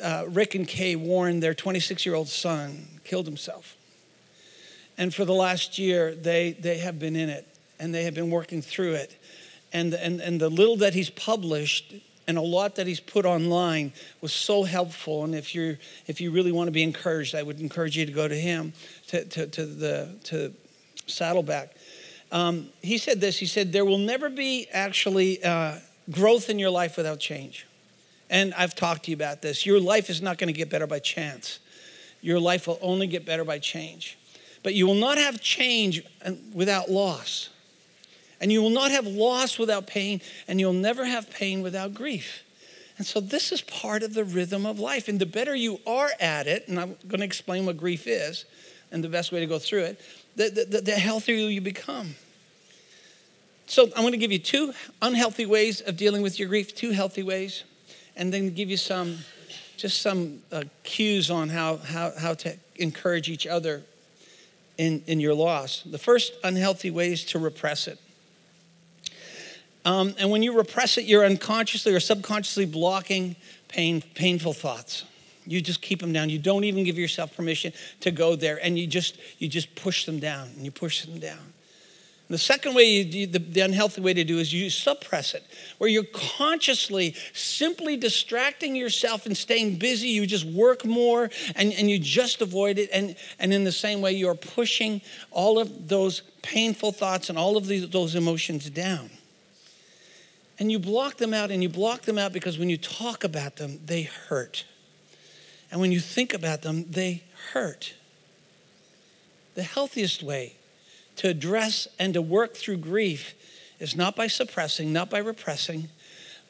uh, 0.02 0.25
Rick 0.28 0.55
and 0.55 0.67
Kay 0.67 0.97
Warren, 0.97 1.40
their 1.40 1.55
26 1.55 2.05
year 2.07 2.14
old 2.14 2.28
son, 2.28 2.87
killed 3.05 3.26
himself. 3.26 3.76
And 4.97 5.14
for 5.14 5.25
the 5.25 5.35
last 5.35 5.78
year, 5.78 6.14
they, 6.14 6.52
they 6.52 6.78
have 6.78 6.99
been 6.99 7.14
in 7.14 7.28
it 7.28 7.47
and 7.78 7.95
they 7.95 8.05
have 8.05 8.14
been 8.14 8.31
working 8.31 8.62
through 8.62 8.95
it. 8.95 9.17
And, 9.73 9.95
and, 9.95 10.21
and 10.21 10.40
the 10.40 10.49
little 10.49 10.76
that 10.78 10.95
he's 10.95 11.11
published 11.11 11.95
and 12.26 12.37
a 12.37 12.43
lot 12.43 12.75
that 12.76 12.87
he's 12.87 13.00
put 13.00 13.25
online 13.25 13.93
was 14.21 14.33
so 14.33 14.64
helpful. 14.64 15.25
And 15.25 15.35
if 15.35 15.55
you 15.55 15.78
if 16.07 16.21
you 16.21 16.31
really 16.31 16.52
want 16.52 16.69
to 16.69 16.73
be 16.73 16.83
encouraged, 16.83 17.35
I 17.35 17.43
would 17.43 17.59
encourage 17.59 17.97
you 17.97 18.05
to 18.05 18.12
go 18.12 18.28
to 18.28 18.35
him 18.35 18.75
to 19.09 19.25
to, 19.25 19.47
to 19.47 19.67
the 19.67 20.14
to 20.25 20.52
Saddleback. 21.07 21.75
Um, 22.31 22.69
he 22.83 22.99
said 22.99 23.21
this. 23.21 23.38
He 23.38 23.47
said 23.47 23.73
there 23.73 23.87
will 23.87 23.99
never 23.99 24.28
be 24.28 24.69
actually 24.71 25.43
uh, 25.43 25.78
growth 26.11 26.50
in 26.50 26.59
your 26.59 26.71
life 26.71 26.99
without 26.99 27.19
change. 27.19 27.67
And 28.30 28.52
I've 28.54 28.75
talked 28.75 29.04
to 29.04 29.11
you 29.11 29.16
about 29.16 29.42
this. 29.42 29.64
Your 29.64 29.80
life 29.80 30.11
is 30.11 30.20
not 30.20 30.38
going 30.38 30.52
to 30.52 30.56
get 30.56 30.70
better 30.70 30.87
by 30.87 30.99
chance. 30.99 31.58
Your 32.20 32.40
life 32.40 32.66
will 32.66 32.78
only 32.82 33.06
get 33.06 33.25
better 33.25 33.44
by 33.44 33.58
change. 33.58 34.18
But 34.62 34.75
you 34.75 34.87
will 34.87 34.94
not 34.94 35.18
have 35.18 35.40
change 35.40 36.02
without 36.52 36.90
loss. 36.90 37.50
And 38.40 38.52
you 38.52 38.62
will 38.62 38.70
not 38.70 38.90
have 38.90 39.06
loss 39.06 39.58
without 39.58 39.87
pain, 39.87 40.20
and 40.47 40.61
you'll 40.61 40.73
never 40.73 41.04
have 41.04 41.30
pain 41.30 41.62
without 41.62 41.94
grief. 41.94 42.42
And 42.97 43.06
so 43.06 43.20
this 43.20 43.52
is 43.52 43.62
part 43.62 44.02
of 44.02 44.14
the 44.14 44.25
rhythm 44.25 44.66
of 44.66 44.78
life. 44.78 45.08
And 45.08 45.18
the 45.18 45.26
better 45.26 45.54
you 45.54 45.80
are 45.87 46.11
at 46.20 46.47
it, 46.47 46.68
and 46.68 46.78
I'm 46.78 46.97
going 47.06 47.20
to 47.20 47.25
explain 47.25 47.66
what 47.66 47.76
grief 47.76 48.06
is 48.06 48.44
and 48.90 49.02
the 49.02 49.08
best 49.08 49.32
way 49.32 49.40
to 49.40 49.47
go 49.47 49.58
through 49.58 49.85
it, 49.85 50.00
the, 50.37 50.66
the, 50.68 50.80
the 50.80 50.92
healthier 50.92 51.37
you 51.37 51.61
become. 51.61 52.14
So 53.66 53.85
I'm 53.85 54.02
going 54.02 54.12
to 54.12 54.18
give 54.18 54.32
you 54.32 54.38
two 54.38 54.73
unhealthy 55.02 55.47
ways 55.47 55.80
of 55.80 55.97
dealing 55.97 56.23
with 56.23 56.38
your 56.38 56.49
grief, 56.49 56.75
two 56.75 56.90
healthy 56.90 57.23
ways, 57.23 57.64
and 58.18 58.32
then 58.32 58.52
give 58.52 58.68
you 58.68 58.76
some, 58.76 59.18
just 59.76 60.02
some 60.02 60.40
uh, 60.52 60.64
cues 60.82 61.30
on 61.30 61.48
how, 61.48 61.76
how, 61.78 62.12
how 62.18 62.34
to 62.34 62.56
encourage 62.76 63.30
each 63.30 63.46
other 63.46 63.82
in, 64.76 65.02
in 65.06 65.20
your 65.20 65.34
loss. 65.34 65.82
The 65.82 65.98
first 65.98 66.34
unhealthy 66.44 66.90
way 66.90 67.12
is 67.12 67.25
to 67.26 67.38
repress 67.38 67.88
it. 67.88 67.98
Um, 69.84 70.14
and 70.18 70.30
when 70.30 70.42
you 70.42 70.56
repress 70.56 70.98
it, 70.98 71.04
you're 71.04 71.25
unconsciously 71.25 71.94
or 71.94 72.00
subconsciously 72.00 72.66
blocking 72.66 73.37
pain, 73.68 74.02
painful 74.14 74.52
thoughts. 74.52 75.04
You 75.46 75.62
just 75.62 75.80
keep 75.80 76.00
them 76.00 76.12
down. 76.12 76.28
You 76.28 76.38
don't 76.38 76.64
even 76.64 76.84
give 76.84 76.98
yourself 76.98 77.34
permission 77.34 77.72
to 78.00 78.10
go 78.10 78.37
there, 78.37 78.62
and 78.62 78.78
you 78.78 78.87
just 78.87 79.16
you 79.38 79.48
just 79.48 79.75
push 79.76 80.04
them 80.04 80.18
down, 80.18 80.50
and 80.54 80.62
you 80.62 80.70
push 80.70 81.06
them 81.06 81.18
down. 81.20 81.54
And 82.28 82.35
the 82.35 82.38
second 82.38 82.75
way, 82.75 82.85
you 82.85 83.26
the, 83.26 83.38
the 83.38 83.61
unhealthy 83.61 84.02
way 84.02 84.12
to 84.12 84.23
do 84.23 84.38
is 84.38 84.52
you 84.52 84.68
suppress 84.68 85.32
it, 85.32 85.42
where 85.78 85.88
you're 85.88 86.04
consciously 86.04 87.14
simply 87.32 87.97
distracting 87.97 88.76
yourself 88.76 89.25
and 89.25 89.35
staying 89.35 89.76
busy. 89.76 90.08
You 90.08 90.26
just 90.26 90.44
work 90.44 90.85
more, 90.85 91.30
and, 91.56 91.73
and 91.73 91.88
you 91.88 91.99
just 91.99 92.42
avoid 92.42 92.78
it. 92.78 92.90
And, 92.92 93.16
and 93.38 93.54
in 93.54 93.64
the 93.64 93.73
same 93.73 94.02
way, 94.02 94.12
you're 94.12 94.35
pushing 94.35 95.00
all 95.30 95.58
of 95.58 95.88
those 95.88 96.20
painful 96.42 96.92
thoughts 96.92 97.30
and 97.30 97.38
all 97.38 97.56
of 97.56 97.66
these, 97.66 97.88
those 97.88 98.14
emotions 98.14 98.68
down. 98.68 99.08
And 100.58 100.70
you 100.70 100.78
block 100.78 101.16
them 101.16 101.32
out, 101.32 101.50
and 101.50 101.62
you 101.62 101.70
block 101.70 102.02
them 102.02 102.18
out 102.18 102.35
because 102.35 102.58
when 102.58 102.68
you 102.68 102.76
talk 102.76 103.25
about 103.25 103.56
them, 103.56 103.80
they 103.87 104.02
hurt. 104.02 104.66
And 105.70 105.80
when 105.80 105.92
you 105.92 106.00
think 106.00 106.35
about 106.35 106.61
them, 106.61 106.90
they 106.90 107.23
hurt. 107.54 107.94
The 109.54 109.62
healthiest 109.62 110.23
way 110.23 110.58
to 111.18 111.28
address 111.28 111.88
and 111.98 112.14
to 112.14 112.22
work 112.22 112.54
through 112.54 112.78
grief 112.78 113.34
is 113.78 113.94
not 113.94 114.16
by 114.16 114.26
suppressing, 114.26 114.92
not 114.92 115.10
by 115.10 115.18
repressing, 115.18 115.88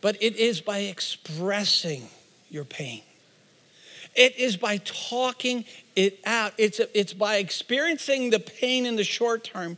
but 0.01 0.17
it 0.23 0.37
is 0.37 0.61
by 0.61 0.79
expressing 0.79 2.09
your 2.51 2.65
pain. 2.65 3.03
It 4.15 4.37
is 4.37 4.57
by 4.57 4.79
talking 4.79 5.65
it 5.95 6.21
out. 6.25 6.53
It's, 6.59 6.81
it's 6.95 7.13
by 7.13 7.37
experiencing 7.37 8.31
the 8.31 8.41
pain 8.41 8.87
in 8.87 8.97
the 8.97 9.05
short 9.05 9.45
term 9.45 9.77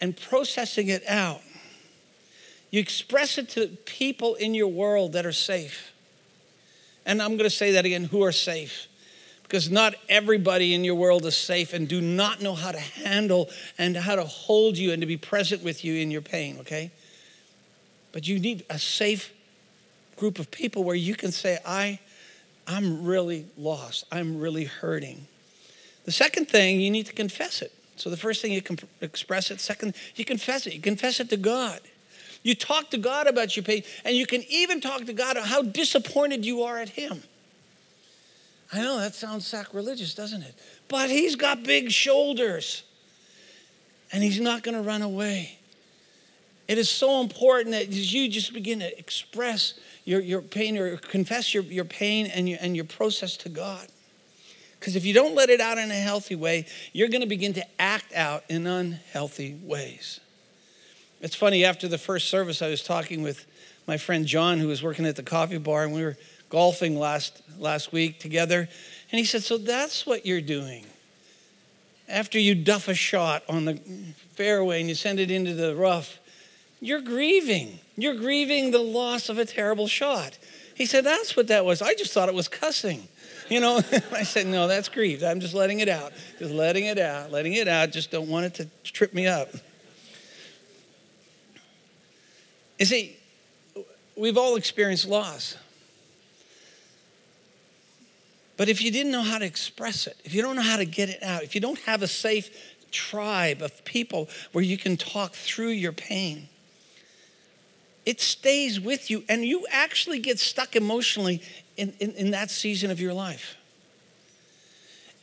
and 0.00 0.16
processing 0.16 0.88
it 0.88 1.04
out. 1.08 1.40
You 2.70 2.80
express 2.80 3.38
it 3.38 3.48
to 3.50 3.68
people 3.84 4.34
in 4.36 4.54
your 4.54 4.68
world 4.68 5.12
that 5.12 5.26
are 5.26 5.32
safe. 5.32 5.92
And 7.04 7.20
I'm 7.20 7.36
going 7.36 7.48
to 7.48 7.50
say 7.50 7.72
that 7.72 7.84
again 7.84 8.04
who 8.04 8.22
are 8.22 8.32
safe. 8.32 8.86
Because 9.50 9.68
not 9.68 9.96
everybody 10.08 10.74
in 10.74 10.84
your 10.84 10.94
world 10.94 11.26
is 11.26 11.36
safe 11.36 11.72
and 11.72 11.88
do 11.88 12.00
not 12.00 12.40
know 12.40 12.54
how 12.54 12.70
to 12.70 12.78
handle 12.78 13.50
and 13.78 13.96
how 13.96 14.14
to 14.14 14.22
hold 14.22 14.78
you 14.78 14.92
and 14.92 15.02
to 15.02 15.06
be 15.06 15.16
present 15.16 15.64
with 15.64 15.84
you 15.84 15.96
in 15.96 16.12
your 16.12 16.20
pain, 16.20 16.58
okay? 16.60 16.92
But 18.12 18.28
you 18.28 18.38
need 18.38 18.64
a 18.70 18.78
safe 18.78 19.34
group 20.14 20.38
of 20.38 20.52
people 20.52 20.84
where 20.84 20.94
you 20.94 21.16
can 21.16 21.32
say, 21.32 21.58
I, 21.66 21.98
I'm 22.68 23.04
really 23.04 23.44
lost. 23.58 24.04
I'm 24.12 24.38
really 24.38 24.66
hurting. 24.66 25.26
The 26.04 26.12
second 26.12 26.46
thing, 26.46 26.80
you 26.80 26.92
need 26.92 27.06
to 27.06 27.12
confess 27.12 27.60
it. 27.60 27.72
So 27.96 28.08
the 28.08 28.16
first 28.16 28.42
thing 28.42 28.52
you 28.52 28.62
can 28.62 28.78
express 29.00 29.50
it. 29.50 29.60
Second, 29.60 29.96
you 30.14 30.24
confess 30.24 30.64
it. 30.68 30.74
You 30.74 30.80
confess 30.80 31.18
it 31.18 31.28
to 31.30 31.36
God. 31.36 31.80
You 32.44 32.54
talk 32.54 32.90
to 32.90 32.98
God 32.98 33.26
about 33.26 33.56
your 33.56 33.64
pain, 33.64 33.82
and 34.04 34.14
you 34.14 34.26
can 34.26 34.44
even 34.48 34.80
talk 34.80 35.06
to 35.06 35.12
God 35.12 35.36
how 35.36 35.62
disappointed 35.62 36.44
you 36.44 36.62
are 36.62 36.78
at 36.78 36.90
Him. 36.90 37.24
I 38.72 38.80
know 38.80 38.98
that 38.98 39.14
sounds 39.14 39.46
sacrilegious, 39.46 40.14
doesn't 40.14 40.42
it? 40.42 40.54
But 40.88 41.10
He's 41.10 41.36
got 41.36 41.64
big 41.64 41.90
shoulders, 41.90 42.84
and 44.12 44.22
He's 44.22 44.40
not 44.40 44.62
going 44.62 44.76
to 44.76 44.82
run 44.82 45.02
away. 45.02 45.58
It 46.68 46.78
is 46.78 46.88
so 46.88 47.20
important 47.20 47.72
that 47.72 47.88
you 47.88 48.28
just 48.28 48.52
begin 48.54 48.78
to 48.78 48.98
express 48.98 49.74
your, 50.04 50.20
your 50.20 50.40
pain 50.40 50.78
or 50.78 50.96
confess 50.98 51.52
your, 51.52 51.64
your 51.64 51.84
pain 51.84 52.26
and 52.26 52.48
your, 52.48 52.58
and 52.60 52.76
your 52.76 52.84
process 52.84 53.36
to 53.38 53.48
God. 53.48 53.88
Because 54.78 54.94
if 54.94 55.04
you 55.04 55.12
don't 55.12 55.34
let 55.34 55.50
it 55.50 55.60
out 55.60 55.78
in 55.78 55.90
a 55.90 55.94
healthy 55.94 56.36
way, 56.36 56.66
you're 56.92 57.08
going 57.08 57.20
to 57.22 57.26
begin 57.26 57.52
to 57.54 57.80
act 57.80 58.14
out 58.14 58.44
in 58.48 58.66
unhealthy 58.66 59.58
ways. 59.62 60.20
It's 61.20 61.34
funny, 61.34 61.64
after 61.64 61.86
the 61.86 61.98
first 61.98 62.28
service, 62.28 62.62
I 62.62 62.68
was 62.68 62.82
talking 62.82 63.22
with 63.22 63.44
my 63.86 63.98
friend 63.98 64.24
John, 64.24 64.58
who 64.58 64.68
was 64.68 64.82
working 64.82 65.04
at 65.04 65.16
the 65.16 65.22
coffee 65.22 65.58
bar, 65.58 65.84
and 65.84 65.92
we 65.92 66.02
were 66.02 66.16
golfing 66.50 66.98
last, 66.98 67.40
last 67.58 67.92
week 67.92 68.20
together. 68.20 68.68
And 69.10 69.18
he 69.18 69.24
said, 69.24 69.42
So 69.42 69.56
that's 69.56 70.04
what 70.04 70.26
you're 70.26 70.40
doing. 70.40 70.84
After 72.08 72.38
you 72.38 72.54
duff 72.54 72.88
a 72.88 72.94
shot 72.94 73.44
on 73.48 73.64
the 73.64 73.76
fairway 74.34 74.80
and 74.80 74.88
you 74.88 74.94
send 74.94 75.20
it 75.20 75.30
into 75.30 75.54
the 75.54 75.74
rough, 75.74 76.18
you're 76.80 77.00
grieving. 77.00 77.78
You're 77.96 78.14
grieving 78.14 78.72
the 78.72 78.80
loss 78.80 79.28
of 79.28 79.38
a 79.38 79.44
terrible 79.44 79.86
shot. 79.86 80.38
He 80.74 80.86
said, 80.86 81.04
That's 81.04 81.36
what 81.36 81.48
that 81.48 81.64
was. 81.64 81.80
I 81.80 81.94
just 81.94 82.12
thought 82.12 82.28
it 82.28 82.34
was 82.34 82.48
cussing. 82.48 83.06
You 83.48 83.60
know, 83.60 83.76
I 84.12 84.24
said, 84.24 84.46
No, 84.46 84.66
that's 84.66 84.88
grief. 84.88 85.22
I'm 85.22 85.40
just 85.40 85.54
letting 85.54 85.80
it 85.80 85.88
out. 85.88 86.12
Just 86.38 86.52
letting 86.52 86.86
it 86.86 86.98
out, 86.98 87.30
letting 87.30 87.54
it 87.54 87.68
out. 87.68 87.92
Just 87.92 88.10
don't 88.10 88.28
want 88.28 88.46
it 88.46 88.54
to 88.54 88.90
trip 88.90 89.14
me 89.14 89.26
up. 89.26 89.48
You 92.78 92.86
see, 92.86 93.16
we've 94.16 94.38
all 94.38 94.56
experienced 94.56 95.06
loss. 95.06 95.56
But 98.60 98.68
if 98.68 98.82
you 98.82 98.90
didn't 98.90 99.10
know 99.10 99.22
how 99.22 99.38
to 99.38 99.44
express 99.46 100.06
it, 100.06 100.18
if 100.22 100.34
you 100.34 100.42
don't 100.42 100.54
know 100.54 100.60
how 100.60 100.76
to 100.76 100.84
get 100.84 101.08
it 101.08 101.22
out, 101.22 101.42
if 101.42 101.54
you 101.54 101.62
don't 101.62 101.78
have 101.78 102.02
a 102.02 102.06
safe 102.06 102.50
tribe 102.90 103.62
of 103.62 103.82
people 103.86 104.28
where 104.52 104.62
you 104.62 104.76
can 104.76 104.98
talk 104.98 105.32
through 105.32 105.70
your 105.70 105.92
pain, 105.92 106.46
it 108.04 108.20
stays 108.20 108.78
with 108.78 109.10
you 109.10 109.24
and 109.30 109.46
you 109.46 109.66
actually 109.70 110.18
get 110.18 110.38
stuck 110.38 110.76
emotionally 110.76 111.40
in, 111.78 111.94
in, 112.00 112.12
in, 112.12 112.30
that 112.32 112.50
season 112.50 112.90
of 112.90 113.00
your 113.00 113.14
life. 113.14 113.56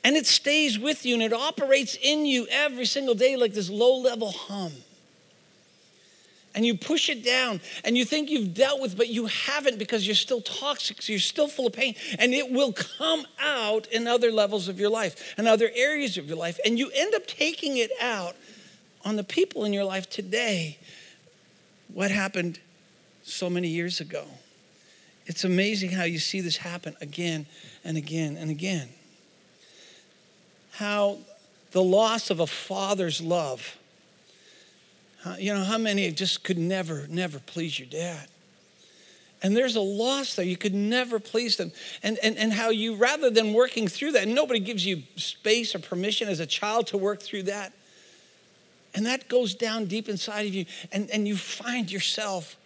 And 0.03 0.15
it 0.17 0.25
stays 0.25 0.79
with 0.79 1.06
you 1.06 1.13
and 1.13 1.22
it 1.22 1.32
operates 1.32 1.96
in 2.01 2.25
you 2.25 2.48
every 2.50 2.86
single 2.86 3.13
day 3.13 3.36
like 3.36 3.53
this 3.53 3.70
low 3.70 4.00
level 4.00 4.32
hum. 4.32 4.72
And 6.57 6.65
you 6.65 6.75
push 6.75 7.07
it 7.07 7.23
down 7.23 7.61
and 7.83 7.95
you 7.95 8.03
think 8.03 8.31
you've 8.31 8.55
dealt 8.55 8.81
with, 8.81 8.97
but 8.97 9.09
you 9.09 9.27
haven't 9.27 9.77
because 9.77 10.07
you're 10.07 10.15
still 10.15 10.41
toxic, 10.41 11.03
so 11.03 11.13
you're 11.13 11.19
still 11.19 11.47
full 11.47 11.67
of 11.67 11.73
pain, 11.73 11.93
and 12.17 12.33
it 12.33 12.51
will 12.51 12.73
come 12.73 13.27
out 13.39 13.85
in 13.91 14.07
other 14.07 14.31
levels 14.31 14.67
of 14.67 14.79
your 14.79 14.89
life 14.89 15.35
and 15.37 15.47
other 15.47 15.69
areas 15.75 16.17
of 16.17 16.27
your 16.27 16.35
life, 16.35 16.59
and 16.65 16.79
you 16.79 16.89
end 16.95 17.13
up 17.13 17.27
taking 17.27 17.77
it 17.77 17.91
out 18.01 18.35
on 19.05 19.17
the 19.17 19.23
people 19.23 19.65
in 19.65 19.71
your 19.71 19.83
life 19.83 20.09
today. 20.09 20.79
What 21.93 22.09
happened 22.09 22.59
so 23.21 23.51
many 23.51 23.67
years 23.67 24.01
ago? 24.01 24.25
It's 25.27 25.43
amazing 25.43 25.91
how 25.91 26.05
you 26.05 26.17
see 26.17 26.41
this 26.41 26.57
happen 26.57 26.95
again 26.99 27.45
and 27.83 27.97
again 27.97 28.35
and 28.35 28.49
again. 28.49 28.89
How 30.71 31.19
the 31.69 31.83
loss 31.83 32.31
of 32.31 32.39
a 32.39 32.47
father's 32.47 33.21
love. 33.21 33.76
You 35.39 35.53
know, 35.53 35.63
how 35.63 35.77
many 35.77 36.10
just 36.12 36.43
could 36.43 36.57
never, 36.57 37.07
never 37.07 37.39
please 37.39 37.77
your 37.77 37.88
dad? 37.88 38.27
And 39.43 39.55
there's 39.55 39.75
a 39.75 39.81
loss 39.81 40.36
there. 40.36 40.46
You 40.46 40.57
could 40.57 40.74
never 40.74 41.19
please 41.19 41.57
them. 41.57 41.72
And, 42.01 42.17
and, 42.24 42.38
and 42.38 42.51
how 42.51 42.69
you, 42.69 42.96
rather 42.96 43.29
than 43.29 43.53
working 43.53 43.88
through 43.88 44.13
that, 44.13 44.27
nobody 44.27 44.60
gives 44.60 44.86
you 44.86 45.03
space 45.15 45.75
or 45.75 45.79
permission 45.79 46.27
as 46.27 46.39
a 46.39 46.46
child 46.46 46.88
to 46.88 46.98
work 46.98 47.22
through 47.22 47.43
that. 47.43 47.74
And 48.96 49.05
that 49.05 49.27
goes 49.27 49.53
down 49.53 49.86
deep 49.86 50.10
inside 50.10 50.48
of 50.48 50.55
you. 50.55 50.65
And, 50.91 51.10
and 51.12 51.27
you 51.27 51.38
find 51.38 51.91
yourself 51.91 52.57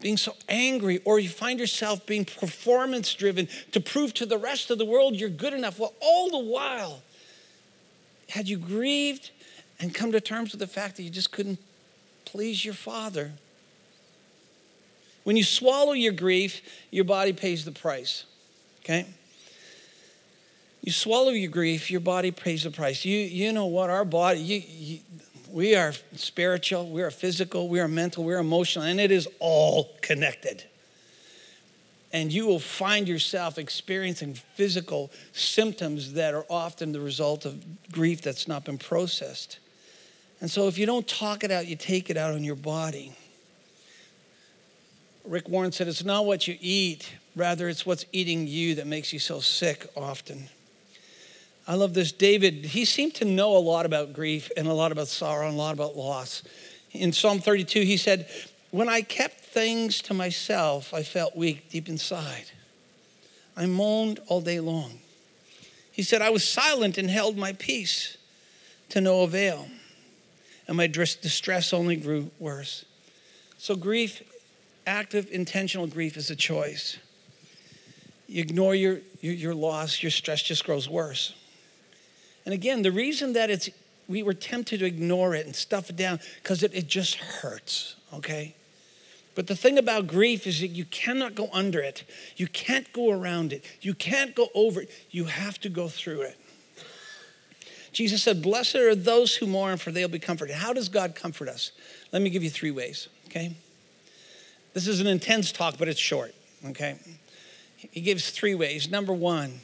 being 0.00 0.16
so 0.16 0.34
angry, 0.48 1.00
or 1.04 1.18
you 1.18 1.28
find 1.28 1.58
yourself 1.58 2.04
being 2.04 2.24
performance 2.24 3.14
driven 3.14 3.48
to 3.72 3.80
prove 3.80 4.12
to 4.14 4.26
the 4.26 4.36
rest 4.36 4.70
of 4.70 4.78
the 4.78 4.84
world 4.84 5.16
you're 5.16 5.30
good 5.30 5.54
enough. 5.54 5.78
Well, 5.78 5.94
all 6.00 6.30
the 6.30 6.50
while, 6.50 7.02
had 8.28 8.48
you 8.48 8.58
grieved 8.58 9.30
and 9.80 9.94
come 9.94 10.12
to 10.12 10.20
terms 10.20 10.52
with 10.52 10.60
the 10.60 10.66
fact 10.66 10.96
that 10.96 11.02
you 11.02 11.10
just 11.10 11.32
couldn't 11.32 11.58
please 12.34 12.64
your 12.64 12.74
father? 12.74 13.30
When 15.22 15.36
you 15.36 15.44
swallow 15.44 15.92
your 15.92 16.12
grief, 16.12 16.62
your 16.90 17.04
body 17.04 17.32
pays 17.32 17.64
the 17.64 17.70
price. 17.70 18.24
Okay? 18.80 19.06
You 20.82 20.90
swallow 20.90 21.30
your 21.30 21.52
grief, 21.52 21.92
your 21.92 22.00
body 22.00 22.32
pays 22.32 22.64
the 22.64 22.72
price. 22.72 23.04
You, 23.04 23.16
you 23.16 23.52
know 23.52 23.66
what? 23.66 23.88
Our 23.88 24.04
body, 24.04 24.40
you, 24.40 24.62
you, 24.66 24.98
we 25.48 25.76
are 25.76 25.92
spiritual, 26.16 26.90
we 26.90 27.02
are 27.02 27.12
physical, 27.12 27.68
we 27.68 27.78
are 27.78 27.86
mental, 27.86 28.24
we 28.24 28.34
are 28.34 28.40
emotional, 28.40 28.84
and 28.84 28.98
it 28.98 29.12
is 29.12 29.28
all 29.38 29.92
connected 30.02 30.64
and 32.12 32.32
you 32.32 32.46
will 32.46 32.60
find 32.60 33.08
yourself 33.08 33.58
experiencing 33.58 34.34
physical 34.34 35.10
symptoms 35.32 36.12
that 36.12 36.32
are 36.32 36.46
often 36.48 36.92
the 36.92 37.00
result 37.00 37.44
of 37.44 37.90
grief 37.90 38.22
that's 38.22 38.46
not 38.46 38.64
been 38.64 38.78
processed. 38.78 39.58
And 40.44 40.50
so, 40.50 40.68
if 40.68 40.76
you 40.76 40.84
don't 40.84 41.08
talk 41.08 41.42
it 41.42 41.50
out, 41.50 41.66
you 41.66 41.74
take 41.74 42.10
it 42.10 42.18
out 42.18 42.34
on 42.34 42.44
your 42.44 42.54
body. 42.54 43.14
Rick 45.24 45.48
Warren 45.48 45.72
said, 45.72 45.88
It's 45.88 46.04
not 46.04 46.26
what 46.26 46.46
you 46.46 46.58
eat, 46.60 47.10
rather, 47.34 47.66
it's 47.66 47.86
what's 47.86 48.04
eating 48.12 48.46
you 48.46 48.74
that 48.74 48.86
makes 48.86 49.10
you 49.10 49.18
so 49.18 49.40
sick 49.40 49.86
often. 49.96 50.50
I 51.66 51.76
love 51.76 51.94
this. 51.94 52.12
David, 52.12 52.56
he 52.56 52.84
seemed 52.84 53.14
to 53.14 53.24
know 53.24 53.56
a 53.56 53.58
lot 53.58 53.86
about 53.86 54.12
grief 54.12 54.50
and 54.54 54.68
a 54.68 54.74
lot 54.74 54.92
about 54.92 55.08
sorrow 55.08 55.48
and 55.48 55.54
a 55.54 55.58
lot 55.58 55.72
about 55.72 55.96
loss. 55.96 56.42
In 56.90 57.14
Psalm 57.14 57.38
32, 57.38 57.80
he 57.80 57.96
said, 57.96 58.28
When 58.70 58.90
I 58.90 59.00
kept 59.00 59.40
things 59.46 60.02
to 60.02 60.12
myself, 60.12 60.92
I 60.92 61.04
felt 61.04 61.34
weak 61.34 61.70
deep 61.70 61.88
inside. 61.88 62.50
I 63.56 63.64
moaned 63.64 64.20
all 64.26 64.42
day 64.42 64.60
long. 64.60 64.98
He 65.90 66.02
said, 66.02 66.20
I 66.20 66.28
was 66.28 66.46
silent 66.46 66.98
and 66.98 67.08
held 67.08 67.38
my 67.38 67.54
peace 67.54 68.18
to 68.90 69.00
no 69.00 69.22
avail, 69.22 69.68
and 70.66 70.76
my 70.76 70.86
distress 70.86 71.72
only 71.72 71.96
grew 71.96 72.30
worse. 72.38 72.84
So, 73.58 73.74
grief, 73.76 74.22
active, 74.86 75.28
intentional 75.30 75.86
grief, 75.86 76.16
is 76.16 76.30
a 76.30 76.36
choice. 76.36 76.98
You 78.26 78.40
ignore 78.40 78.74
your, 78.74 79.00
your, 79.20 79.34
your 79.34 79.54
loss, 79.54 80.02
your 80.02 80.10
stress 80.10 80.42
just 80.42 80.64
grows 80.64 80.88
worse. 80.88 81.34
And 82.44 82.52
again, 82.52 82.82
the 82.82 82.92
reason 82.92 83.34
that 83.34 83.50
it's 83.50 83.70
we 84.08 84.22
were 84.22 84.34
tempted 84.34 84.80
to 84.80 84.84
ignore 84.84 85.34
it 85.34 85.46
and 85.46 85.56
stuff 85.56 85.90
it 85.90 85.96
down 85.96 86.20
because 86.42 86.62
it, 86.62 86.74
it 86.74 86.86
just 86.86 87.16
hurts, 87.16 87.96
okay? 88.12 88.54
But 89.34 89.46
the 89.46 89.56
thing 89.56 89.78
about 89.78 90.06
grief 90.06 90.46
is 90.46 90.60
that 90.60 90.68
you 90.68 90.84
cannot 90.84 91.34
go 91.34 91.48
under 91.52 91.80
it. 91.80 92.04
You 92.36 92.46
can't 92.46 92.92
go 92.92 93.10
around 93.10 93.52
it. 93.52 93.64
You 93.80 93.94
can't 93.94 94.34
go 94.34 94.48
over 94.54 94.82
it. 94.82 94.90
You 95.10 95.24
have 95.24 95.58
to 95.60 95.68
go 95.68 95.88
through 95.88 96.22
it. 96.22 96.38
Jesus 97.94 98.24
said, 98.24 98.42
Blessed 98.42 98.74
are 98.74 98.94
those 98.94 99.36
who 99.36 99.46
mourn, 99.46 99.78
for 99.78 99.92
they'll 99.92 100.08
be 100.08 100.18
comforted. 100.18 100.56
How 100.56 100.72
does 100.72 100.88
God 100.88 101.14
comfort 101.14 101.48
us? 101.48 101.70
Let 102.12 102.20
me 102.20 102.28
give 102.28 102.42
you 102.42 102.50
three 102.50 102.72
ways, 102.72 103.08
okay? 103.26 103.54
This 104.74 104.88
is 104.88 105.00
an 105.00 105.06
intense 105.06 105.52
talk, 105.52 105.76
but 105.78 105.88
it's 105.88 106.00
short, 106.00 106.34
okay? 106.66 106.98
He 107.76 108.00
gives 108.00 108.30
three 108.30 108.56
ways. 108.56 108.90
Number 108.90 109.12
one, 109.14 109.60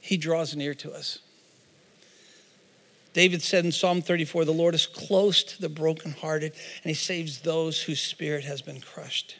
he 0.00 0.16
draws 0.16 0.56
near 0.56 0.74
to 0.74 0.92
us. 0.92 1.18
David 3.12 3.42
said 3.42 3.64
in 3.64 3.72
Psalm 3.72 4.00
34 4.00 4.44
the 4.46 4.52
Lord 4.52 4.74
is 4.74 4.86
close 4.86 5.42
to 5.42 5.60
the 5.60 5.68
brokenhearted, 5.68 6.52
and 6.82 6.90
he 6.90 6.94
saves 6.94 7.40
those 7.40 7.82
whose 7.82 8.00
spirit 8.00 8.44
has 8.44 8.62
been 8.62 8.80
crushed. 8.80 9.36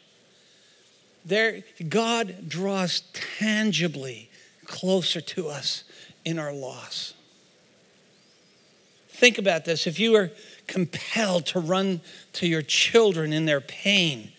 There, 1.25 1.63
God 1.89 2.49
draws 2.49 3.03
tangibly 3.39 4.31
closer 4.67 5.21
to 5.21 5.49
us 5.49 5.85
in 6.27 6.39
our 6.39 6.53
loss. 6.53 7.15
Think 9.09 9.39
about 9.39 9.65
this. 9.65 9.87
If 9.87 9.99
you 9.99 10.13
were 10.13 10.31
compelled 10.67 11.47
to 11.47 11.61
run 11.61 12.03
to 12.35 12.47
your 12.47 12.61
children 12.61 13.33
in 13.33 13.47
their 13.47 13.63
pain, 13.63 14.33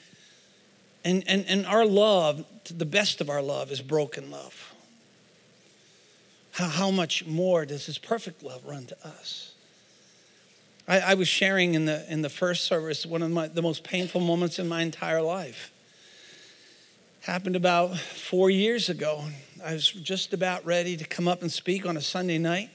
and, 1.03 1.23
and, 1.25 1.45
and 1.47 1.65
our 1.65 1.85
love, 1.85 2.45
the 2.69 2.85
best 2.85 3.21
of 3.21 3.29
our 3.29 3.41
love, 3.41 3.71
is 3.71 3.81
broken 3.81 4.29
love. 4.29 4.75
How, 6.51 6.67
how 6.67 6.91
much 6.91 7.25
more 7.25 7.65
does 7.65 7.85
his 7.85 7.97
perfect 7.97 8.43
love 8.43 8.65
run 8.65 8.85
to 8.87 9.07
us? 9.07 9.53
I, 10.87 10.99
I 10.99 11.13
was 11.13 11.29
sharing 11.29 11.73
in 11.73 11.85
the, 11.85 12.11
in 12.11 12.21
the 12.21 12.29
first 12.29 12.65
service 12.65 13.05
one 13.05 13.21
of 13.23 13.31
my, 13.31 13.47
the 13.47 13.61
most 13.61 13.83
painful 13.83 14.19
moments 14.19 14.59
in 14.59 14.67
my 14.67 14.81
entire 14.81 15.21
life. 15.21 15.71
Happened 17.21 17.55
about 17.55 17.97
four 17.97 18.49
years 18.49 18.89
ago. 18.89 19.25
I 19.63 19.73
was 19.73 19.89
just 19.89 20.33
about 20.33 20.65
ready 20.65 20.97
to 20.97 21.05
come 21.05 21.27
up 21.27 21.41
and 21.41 21.51
speak 21.51 21.85
on 21.85 21.97
a 21.97 22.01
Sunday 22.01 22.37
night. 22.37 22.69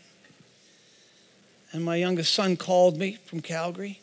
And 1.73 1.85
my 1.85 1.97
youngest 1.97 2.35
son 2.35 2.57
called 2.57 2.99
me 2.99 3.19
from 3.25 3.41
Calgary, 3.41 4.01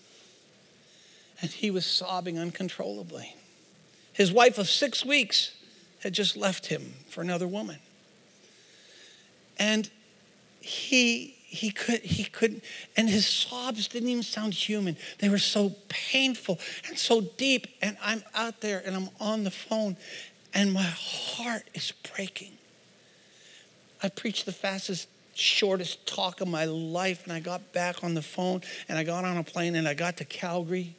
and 1.41 1.51
he 1.51 1.69
was 1.69 1.85
sobbing 1.85 2.39
uncontrollably. 2.39 3.35
His 4.13 4.31
wife 4.31 4.57
of 4.57 4.67
six 4.67 5.05
weeks 5.05 5.55
had 6.01 6.13
just 6.13 6.35
left 6.35 6.67
him 6.67 6.93
for 7.09 7.21
another 7.21 7.47
woman. 7.47 7.77
And 9.57 9.89
he 10.61 11.35
he 11.45 11.71
could 11.71 12.01
he 12.01 12.23
couldn't 12.23 12.63
and 12.95 13.09
his 13.09 13.25
sobs 13.25 13.87
didn't 13.87 14.09
even 14.09 14.23
sound 14.23 14.53
human. 14.53 14.95
They 15.17 15.29
were 15.29 15.37
so 15.37 15.75
painful 15.89 16.59
and 16.87 16.97
so 16.97 17.21
deep. 17.21 17.67
And 17.81 17.97
i'm 18.03 18.23
out 18.35 18.61
there 18.61 18.81
and 18.85 18.95
i'm 18.95 19.09
on 19.19 19.43
the 19.43 19.51
phone 19.51 19.97
and 20.53 20.71
my 20.71 20.83
heart 20.83 21.63
is 21.73 21.91
breaking 22.15 22.58
i 24.03 24.09
preached 24.09 24.45
the 24.45 24.51
fastest 24.51 25.07
shortest 25.33 26.05
talk 26.05 26.41
of 26.41 26.47
my 26.47 26.65
life 26.65 27.23
and 27.23 27.33
i 27.33 27.39
got 27.39 27.73
back 27.73 28.03
on 28.03 28.13
the 28.13 28.21
phone 28.21 28.61
and 28.87 28.97
i 28.97 29.03
got 29.03 29.23
on 29.23 29.37
a 29.37 29.43
plane 29.43 29.75
and 29.75 29.87
i 29.87 29.93
got 29.93 30.17
to 30.17 30.25
calgary 30.25 30.95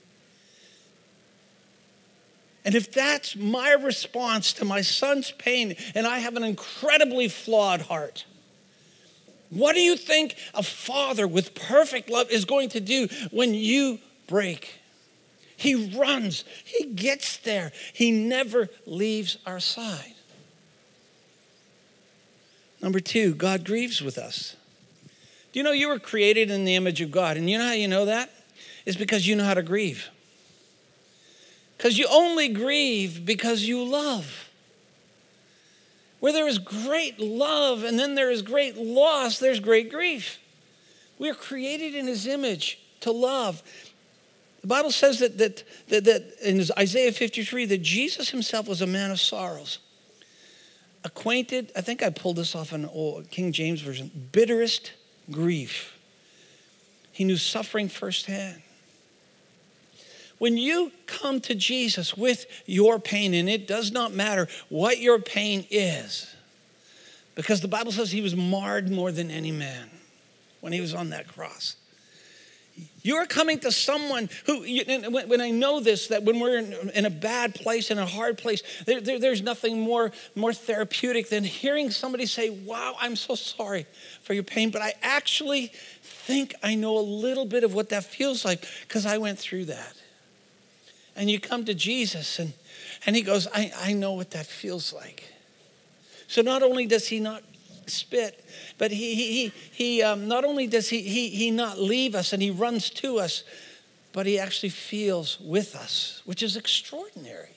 and 2.64 2.74
if 2.74 2.92
that's 2.92 3.36
my 3.36 3.72
response 3.72 4.52
to 4.52 4.64
my 4.64 4.80
son's 4.80 5.30
pain 5.32 5.76
and 5.94 6.06
i 6.06 6.18
have 6.18 6.36
an 6.36 6.44
incredibly 6.44 7.28
flawed 7.28 7.82
heart 7.82 8.24
what 9.50 9.74
do 9.74 9.80
you 9.80 9.96
think 9.96 10.36
a 10.54 10.62
father 10.62 11.26
with 11.26 11.54
perfect 11.54 12.08
love 12.08 12.30
is 12.30 12.44
going 12.44 12.70
to 12.70 12.80
do 12.80 13.08
when 13.32 13.52
you 13.52 13.98
break? 14.28 14.78
He 15.56 15.90
runs, 15.98 16.44
he 16.64 16.86
gets 16.86 17.36
there, 17.38 17.72
he 17.92 18.10
never 18.12 18.70
leaves 18.86 19.36
our 19.44 19.60
side. 19.60 20.14
Number 22.82 23.00
two, 23.00 23.34
God 23.34 23.64
grieves 23.64 24.00
with 24.00 24.18
us. 24.18 24.56
Do 25.52 25.58
you 25.58 25.62
know 25.64 25.72
you 25.72 25.88
were 25.88 25.98
created 25.98 26.50
in 26.50 26.64
the 26.64 26.76
image 26.76 27.00
of 27.00 27.10
God? 27.10 27.36
And 27.36 27.50
you 27.50 27.58
know 27.58 27.66
how 27.66 27.72
you 27.72 27.88
know 27.88 28.04
that? 28.06 28.30
It's 28.86 28.96
because 28.96 29.26
you 29.26 29.36
know 29.36 29.44
how 29.44 29.54
to 29.54 29.62
grieve. 29.62 30.08
Because 31.76 31.98
you 31.98 32.06
only 32.10 32.48
grieve 32.48 33.24
because 33.24 33.62
you 33.62 33.82
love 33.82 34.50
where 36.20 36.32
there 36.32 36.46
is 36.46 36.58
great 36.58 37.18
love 37.18 37.82
and 37.82 37.98
then 37.98 38.14
there 38.14 38.30
is 38.30 38.42
great 38.42 38.76
loss, 38.76 39.38
there's 39.38 39.58
great 39.58 39.90
grief. 39.90 40.38
We 41.18 41.28
are 41.30 41.34
created 41.34 41.94
in 41.94 42.06
his 42.06 42.26
image 42.26 42.78
to 43.00 43.10
love. 43.10 43.62
The 44.60 44.66
Bible 44.66 44.90
says 44.90 45.18
that, 45.20 45.38
that, 45.38 45.64
that, 45.88 46.04
that 46.04 46.34
in 46.42 46.62
Isaiah 46.78 47.12
53 47.12 47.64
that 47.66 47.82
Jesus 47.82 48.30
himself 48.30 48.68
was 48.68 48.82
a 48.82 48.86
man 48.86 49.10
of 49.10 49.18
sorrows. 49.18 49.78
Acquainted, 51.02 51.72
I 51.74 51.80
think 51.80 52.02
I 52.02 52.10
pulled 52.10 52.36
this 52.36 52.54
off 52.54 52.72
an 52.72 52.84
old 52.84 53.30
King 53.30 53.52
James 53.52 53.80
version, 53.80 54.28
bitterest 54.32 54.92
grief. 55.30 55.98
He 57.12 57.24
knew 57.24 57.36
suffering 57.36 57.88
firsthand. 57.88 58.62
When 60.38 60.56
you 60.56 60.92
come 61.06 61.40
to 61.42 61.54
Jesus 61.54 62.16
with 62.16 62.46
your 62.66 62.98
pain, 62.98 63.34
and 63.34 63.48
it 63.48 63.66
does 63.66 63.92
not 63.92 64.12
matter 64.12 64.48
what 64.68 64.98
your 64.98 65.18
pain 65.18 65.66
is, 65.70 66.34
because 67.34 67.60
the 67.60 67.68
Bible 67.68 67.92
says 67.92 68.10
he 68.10 68.22
was 68.22 68.34
marred 68.34 68.90
more 68.90 69.12
than 69.12 69.30
any 69.30 69.52
man 69.52 69.90
when 70.60 70.72
he 70.72 70.80
was 70.80 70.94
on 70.94 71.10
that 71.10 71.28
cross. 71.28 71.76
You're 73.02 73.24
coming 73.24 73.58
to 73.60 73.72
someone 73.72 74.28
who, 74.44 74.60
when 74.62 75.40
I 75.40 75.50
know 75.50 75.80
this, 75.80 76.08
that 76.08 76.22
when 76.22 76.38
we're 76.38 76.58
in, 76.58 77.06
a 77.06 77.10
bad 77.10 77.54
place, 77.54 77.90
in 77.90 77.98
a 77.98 78.04
hard 78.04 78.36
place, 78.36 78.62
there, 78.84 79.00
there, 79.00 79.18
there's 79.18 79.40
nothing 79.40 79.80
more, 79.80 80.12
more 80.34 80.52
therapeutic 80.52 81.30
than 81.30 81.42
hearing 81.42 81.90
somebody 81.90 82.26
say, 82.26 82.50
Wow, 82.50 82.96
I'm 83.00 83.16
so 83.16 83.34
sorry 83.34 83.86
for 84.22 84.34
your 84.34 84.42
pain, 84.42 84.70
but 84.70 84.82
I 84.82 84.94
actually 85.02 85.72
think 86.02 86.54
I 86.62 86.74
know 86.74 86.98
a 86.98 87.00
little 87.00 87.46
bit 87.46 87.64
of 87.64 87.72
what 87.72 87.88
that 87.88 88.04
feels 88.04 88.44
like 88.44 88.66
because 88.86 89.06
I 89.06 89.16
went 89.16 89.38
through 89.38 89.66
that. 89.66 89.94
And 91.16 91.30
you 91.30 91.40
come 91.40 91.64
to 91.64 91.74
Jesus, 91.74 92.38
and, 92.38 92.52
and 93.06 93.16
he 93.16 93.22
goes, 93.22 93.48
I, 93.54 93.72
I 93.78 93.92
know 93.94 94.12
what 94.12 94.32
that 94.32 94.46
feels 94.46 94.92
like. 94.92 95.24
So 96.28 96.42
not 96.42 96.62
only 96.62 96.86
does 96.86 97.08
he 97.08 97.18
not 97.18 97.42
spit. 97.90 98.44
But 98.78 98.90
he, 98.90 99.14
he, 99.14 99.52
he 99.72 100.02
um, 100.02 100.28
not 100.28 100.44
only 100.44 100.66
does 100.66 100.88
he, 100.88 101.02
he, 101.02 101.28
he 101.28 101.50
not 101.50 101.78
leave 101.78 102.14
us 102.14 102.32
and 102.32 102.42
he 102.42 102.50
runs 102.50 102.88
to 102.90 103.18
us, 103.18 103.44
but 104.12 104.26
he 104.26 104.38
actually 104.38 104.70
feels 104.70 105.38
with 105.40 105.76
us, 105.76 106.22
which 106.24 106.42
is 106.42 106.56
extraordinary. 106.56 107.50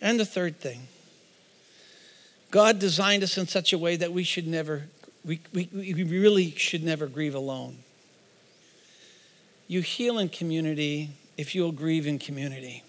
And 0.00 0.18
the 0.20 0.26
third 0.26 0.60
thing 0.60 0.88
God 2.50 2.78
designed 2.78 3.22
us 3.22 3.36
in 3.36 3.48
such 3.48 3.72
a 3.72 3.78
way 3.78 3.96
that 3.96 4.12
we 4.12 4.22
should 4.22 4.46
never, 4.46 4.84
we, 5.24 5.40
we, 5.52 5.68
we 5.72 6.04
really 6.04 6.52
should 6.52 6.84
never 6.84 7.06
grieve 7.06 7.34
alone. 7.34 7.78
You 9.66 9.80
heal 9.80 10.18
in 10.18 10.28
community 10.28 11.10
if 11.36 11.54
you'll 11.54 11.72
grieve 11.72 12.06
in 12.06 12.18
community. 12.18 12.84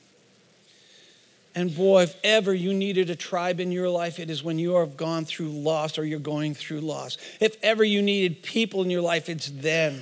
And 1.55 1.73
boy, 1.73 2.03
if 2.03 2.15
ever 2.21 2.53
you 2.53 2.73
needed 2.73 3.09
a 3.09 3.15
tribe 3.15 3.61
in 3.61 3.71
your 3.71 3.89
life, 3.89 4.19
it 4.19 4.29
is 4.29 4.43
when 4.43 4.59
you 4.59 4.75
have 4.75 4.97
gone 4.97 5.23
through 5.23 5.47
loss 5.47 5.97
or 5.97 6.03
you're 6.03 6.19
going 6.19 6.53
through 6.53 6.81
loss. 6.81 7.17
If 7.39 7.55
ever 7.63 7.83
you 7.83 8.01
needed 8.01 8.43
people 8.43 8.83
in 8.83 8.89
your 8.89 9.01
life, 9.01 9.29
it's 9.29 9.49
then. 9.49 10.01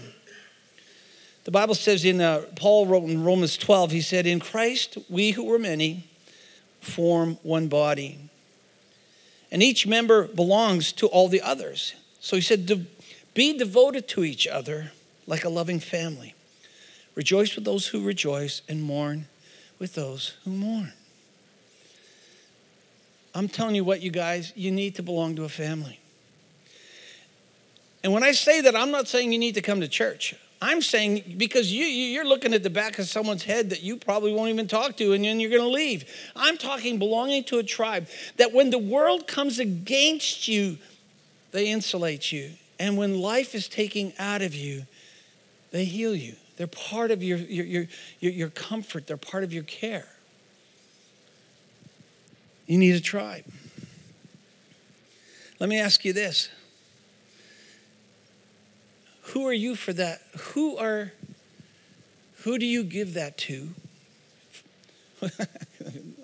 The 1.43 1.51
Bible 1.51 1.75
says 1.75 2.05
in, 2.05 2.21
uh, 2.21 2.45
Paul 2.55 2.87
wrote 2.87 3.03
in 3.03 3.23
Romans 3.23 3.55
12, 3.55 3.91
he 3.91 4.01
said, 4.01 4.25
In 4.25 4.39
Christ, 4.39 4.97
we 5.09 5.31
who 5.31 5.43
were 5.43 5.59
many 5.59 6.09
form 6.81 7.37
one 7.43 7.67
body. 7.67 8.17
And 9.51 9.61
each 9.61 9.85
member 9.85 10.27
belongs 10.27 10.91
to 10.93 11.07
all 11.07 11.27
the 11.27 11.41
others. 11.41 11.93
So 12.19 12.35
he 12.35 12.41
said, 12.41 12.87
Be 13.35 13.55
devoted 13.55 14.07
to 14.09 14.23
each 14.23 14.47
other 14.47 14.91
like 15.27 15.43
a 15.43 15.49
loving 15.49 15.79
family. 15.79 16.33
Rejoice 17.13 17.55
with 17.55 17.65
those 17.65 17.87
who 17.87 18.03
rejoice 18.03 18.63
and 18.67 18.81
mourn 18.81 19.27
with 19.77 19.93
those 19.93 20.35
who 20.43 20.51
mourn. 20.51 20.93
I'm 23.35 23.47
telling 23.47 23.75
you 23.75 23.83
what, 23.83 24.01
you 24.01 24.11
guys, 24.11 24.53
you 24.55 24.71
need 24.71 24.95
to 24.95 25.03
belong 25.03 25.35
to 25.37 25.43
a 25.43 25.49
family. 25.49 25.99
And 28.03 28.13
when 28.13 28.23
I 28.23 28.31
say 28.31 28.61
that, 28.61 28.75
I'm 28.75 28.91
not 28.91 29.07
saying 29.07 29.31
you 29.31 29.39
need 29.39 29.55
to 29.55 29.61
come 29.61 29.81
to 29.81 29.87
church. 29.87 30.35
I'm 30.61 30.81
saying 30.81 31.35
because 31.37 31.73
you, 31.73 31.83
you're 31.83 32.25
looking 32.25 32.53
at 32.53 32.63
the 32.63 32.69
back 32.69 32.97
of 32.97 33.05
someone's 33.07 33.43
head 33.43 33.69
that 33.71 33.83
you 33.83 33.97
probably 33.97 34.33
won't 34.33 34.49
even 34.49 34.67
talk 34.67 34.95
to, 34.97 35.11
and 35.13 35.23
then 35.23 35.39
you're 35.39 35.49
going 35.49 35.61
to 35.61 35.67
leave. 35.67 36.05
I'm 36.35 36.57
talking 36.57 36.99
belonging 36.99 37.43
to 37.45 37.57
a 37.57 37.63
tribe 37.63 38.07
that 38.37 38.53
when 38.53 38.69
the 38.69 38.77
world 38.77 39.27
comes 39.27 39.59
against 39.59 40.47
you, 40.47 40.77
they 41.51 41.67
insulate 41.67 42.31
you. 42.31 42.51
And 42.79 42.97
when 42.97 43.19
life 43.19 43.55
is 43.55 43.67
taking 43.67 44.13
out 44.17 44.41
of 44.41 44.55
you, 44.55 44.85
they 45.71 45.85
heal 45.85 46.15
you. 46.15 46.35
They're 46.55 46.67
part 46.67 47.11
of 47.11 47.21
your, 47.21 47.39
your, 47.39 47.65
your, 47.65 48.31
your 48.31 48.49
comfort, 48.49 49.07
they're 49.07 49.17
part 49.17 49.43
of 49.43 49.51
your 49.51 49.63
care. 49.63 50.07
You 52.65 52.77
need 52.77 52.95
a 52.95 53.01
tribe. 53.01 53.45
Let 55.59 55.69
me 55.69 55.79
ask 55.79 56.03
you 56.05 56.13
this. 56.13 56.49
Who 59.27 59.47
are 59.47 59.53
you 59.53 59.75
for 59.75 59.93
that? 59.93 60.21
Who 60.53 60.77
are 60.77 61.11
who 62.43 62.57
do 62.57 62.65
you 62.65 62.83
give 62.83 63.13
that 63.13 63.37
to? 63.39 63.69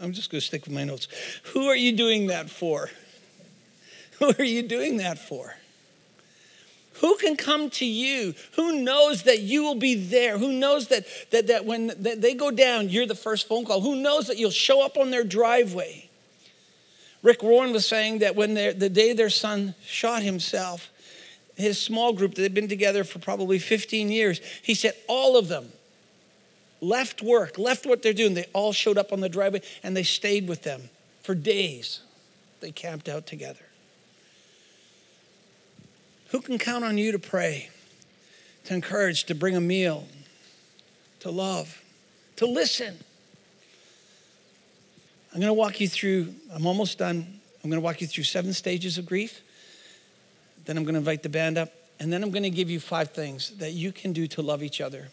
I'm 0.01 0.11
just 0.11 0.29
going 0.29 0.41
to 0.41 0.45
stick 0.45 0.65
with 0.65 0.73
my 0.73 0.83
notes. 0.83 1.07
Who 1.53 1.67
are 1.67 1.75
you 1.75 1.93
doing 1.95 2.27
that 2.27 2.49
for? 2.49 2.89
Who 4.19 4.33
are 4.37 4.43
you 4.43 4.63
doing 4.63 4.97
that 4.97 5.17
for? 5.17 5.55
Who 6.95 7.15
can 7.15 7.37
come 7.37 7.69
to 7.71 7.85
you? 7.85 8.33
Who 8.57 8.81
knows 8.81 9.23
that 9.23 9.39
you 9.39 9.63
will 9.63 9.75
be 9.75 9.95
there? 9.95 10.37
Who 10.37 10.51
knows 10.51 10.89
that, 10.89 11.05
that, 11.31 11.47
that 11.47 11.63
when 11.63 11.93
they 11.97 12.33
go 12.33 12.51
down, 12.51 12.89
you're 12.89 13.05
the 13.05 13.15
first 13.15 13.47
phone 13.47 13.63
call? 13.63 13.79
Who 13.79 13.95
knows 13.95 14.27
that 14.27 14.37
you'll 14.37 14.51
show 14.51 14.83
up 14.83 14.97
on 14.97 15.09
their 15.09 15.23
driveway? 15.23 16.08
Rick 17.21 17.43
Warren 17.43 17.73
was 17.73 17.85
saying 17.85 18.19
that 18.19 18.35
when 18.35 18.53
the 18.53 18.89
day 18.89 19.13
their 19.13 19.29
son 19.29 19.75
shot 19.85 20.23
himself, 20.23 20.89
his 21.55 21.79
small 21.79 22.13
group 22.13 22.35
that 22.35 22.43
had 22.43 22.53
been 22.53 22.69
together 22.69 23.03
for 23.03 23.19
probably 23.19 23.59
15 23.59 24.09
years, 24.09 24.39
he 24.63 24.73
said 24.73 24.93
all 25.07 25.37
of 25.37 25.49
them 25.49 25.73
left 26.79 27.21
work, 27.21 27.57
left 27.57 27.85
what 27.85 28.01
they're 28.01 28.13
doing. 28.13 28.33
They 28.33 28.45
all 28.53 28.71
showed 28.71 28.97
up 28.97 29.11
on 29.11 29.19
the 29.19 29.27
driveway 29.27 29.61
and 29.83 29.97
they 29.97 30.03
stayed 30.03 30.47
with 30.47 30.63
them 30.63 30.89
for 31.21 31.35
days. 31.35 31.99
They 32.61 32.71
camped 32.71 33.09
out 33.09 33.27
together. 33.27 33.65
Who 36.29 36.39
can 36.41 36.57
count 36.57 36.85
on 36.85 36.97
you 36.97 37.11
to 37.11 37.19
pray, 37.19 37.69
to 38.65 38.73
encourage, 38.73 39.25
to 39.25 39.35
bring 39.35 39.57
a 39.57 39.61
meal, 39.61 40.07
to 41.19 41.31
love, 41.31 41.83
to 42.37 42.45
listen? 42.45 42.99
I'm 45.33 45.39
going 45.39 45.49
to 45.49 45.53
walk 45.53 45.79
you 45.79 45.87
through, 45.87 46.33
I'm 46.53 46.65
almost 46.65 46.97
done. 46.97 47.39
I'm 47.63 47.69
going 47.69 47.79
to 47.79 47.83
walk 47.83 48.01
you 48.01 48.07
through 48.07 48.23
seven 48.23 48.53
stages 48.53 48.97
of 48.97 49.05
grief. 49.05 49.41
Then 50.65 50.77
I'm 50.77 50.83
going 50.83 50.93
to 50.93 50.99
invite 50.99 51.23
the 51.23 51.29
band 51.29 51.57
up. 51.57 51.71
And 51.99 52.11
then 52.11 52.23
I'm 52.23 52.31
going 52.31 52.43
to 52.43 52.49
give 52.49 52.69
you 52.69 52.79
five 52.79 53.11
things 53.11 53.51
that 53.57 53.73
you 53.73 53.91
can 53.91 54.13
do 54.13 54.25
to 54.27 54.41
love 54.41 54.63
each 54.63 54.81
other 54.81 55.09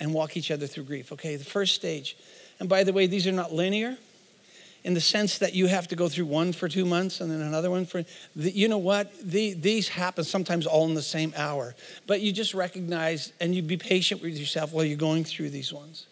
and 0.00 0.14
walk 0.14 0.36
each 0.36 0.50
other 0.50 0.66
through 0.66 0.84
grief. 0.84 1.12
Okay, 1.12 1.36
the 1.36 1.44
first 1.44 1.74
stage. 1.74 2.16
And 2.60 2.68
by 2.68 2.84
the 2.84 2.92
way, 2.92 3.06
these 3.06 3.26
are 3.26 3.32
not 3.32 3.52
linear 3.52 3.98
in 4.84 4.92
the 4.92 5.00
sense 5.00 5.38
that 5.38 5.54
you 5.54 5.66
have 5.66 5.88
to 5.88 5.96
go 5.96 6.08
through 6.08 6.26
one 6.26 6.52
for 6.52 6.68
two 6.68 6.84
months 6.84 7.20
and 7.20 7.30
then 7.30 7.40
another 7.40 7.70
one 7.70 7.86
for 7.86 8.04
the, 8.36 8.50
you 8.50 8.68
know 8.68 8.78
what 8.78 9.12
the, 9.22 9.54
these 9.54 9.88
happen 9.88 10.22
sometimes 10.22 10.66
all 10.66 10.84
in 10.84 10.94
the 10.94 11.02
same 11.02 11.32
hour 11.36 11.74
but 12.06 12.20
you 12.20 12.32
just 12.32 12.52
recognize 12.52 13.32
and 13.40 13.54
you 13.54 13.62
be 13.62 13.78
patient 13.78 14.22
with 14.22 14.36
yourself 14.38 14.72
while 14.72 14.84
you're 14.84 14.98
going 14.98 15.24
through 15.24 15.48
these 15.48 15.72
ones 15.72 16.06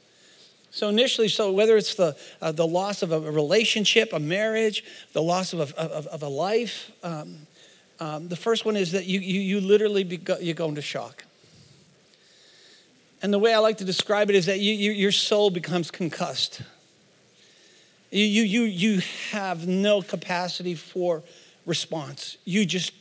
so 0.73 0.89
initially, 0.89 1.29
so 1.29 1.53
whether 1.53 1.77
it's 1.77 1.95
the, 1.97 2.17
uh, 2.41 2.51
the 2.51 2.67
loss 2.67 3.03
of 3.03 3.13
a 3.13 3.21
relationship, 3.21 4.15
a 4.15 4.19
marriage, 4.19 4.83
the 5.13 5.23
loss 5.23 5.53
of 5.53 5.61
a, 5.61 5.79
of, 5.79 6.07
of 6.07 6.23
a 6.23 6.29
life, 6.29 6.91
um, 7.03 7.47
um, 8.01 8.29
the 8.29 8.37
first 8.37 8.65
one 8.65 8.75
is 8.75 8.93
that 8.93 9.05
you, 9.05 9.21
you, 9.21 9.39
you 9.39 9.61
literally 9.61 10.03
be, 10.03 10.19
you 10.41 10.55
go 10.55 10.69
into 10.69 10.81
shock. 10.81 11.25
And 13.21 13.35
the 13.35 13.39
way 13.39 13.53
I 13.53 13.59
like 13.59 13.77
to 13.79 13.85
describe 13.85 14.31
it 14.31 14.35
is 14.35 14.47
that 14.47 14.61
you, 14.61 14.73
you, 14.73 14.93
your 14.93 15.13
soul 15.13 15.51
becomes 15.51 15.91
concussed. 15.91 16.63
You, 18.11 18.25
you, 18.25 18.43
you, 18.43 18.63
you 18.63 19.03
have 19.31 19.69
no 19.69 20.01
capacity 20.01 20.75
for 20.75 21.23
response. 21.67 22.39
You 22.47 22.65
just, 22.65 22.93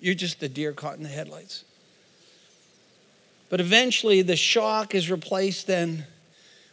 you're 0.00 0.16
just 0.16 0.40
the 0.40 0.48
deer 0.48 0.72
caught 0.72 0.96
in 0.96 1.04
the 1.04 1.08
headlights. 1.08 1.64
But 3.50 3.60
eventually, 3.60 4.20
the 4.22 4.36
shock 4.36 4.96
is 4.96 5.12
replaced 5.12 5.68
then 5.68 6.04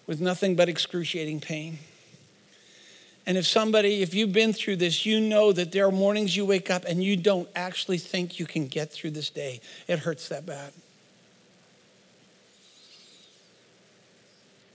with 0.07 0.21
nothing 0.21 0.55
but 0.55 0.69
excruciating 0.69 1.39
pain. 1.39 1.79
And 3.27 3.37
if 3.37 3.47
somebody, 3.47 4.03
if 4.03 4.13
you've 4.13 4.33
been 4.33 4.53
through 4.53 4.75
this, 4.75 5.05
you 5.05 5.19
know 5.19 5.51
that 5.51 5.71
there 5.71 5.87
are 5.87 5.91
mornings 5.91 6.37
you 6.37 6.45
wake 6.45 6.69
up 6.69 6.85
and 6.85 7.03
you 7.03 7.17
don't 7.17 7.49
actually 7.55 7.97
think 7.97 8.39
you 8.39 8.45
can 8.45 8.67
get 8.67 8.91
through 8.91 9.11
this 9.11 9.29
day. 9.29 9.61
It 9.87 9.99
hurts 9.99 10.29
that 10.29 10.45
bad. 10.45 10.73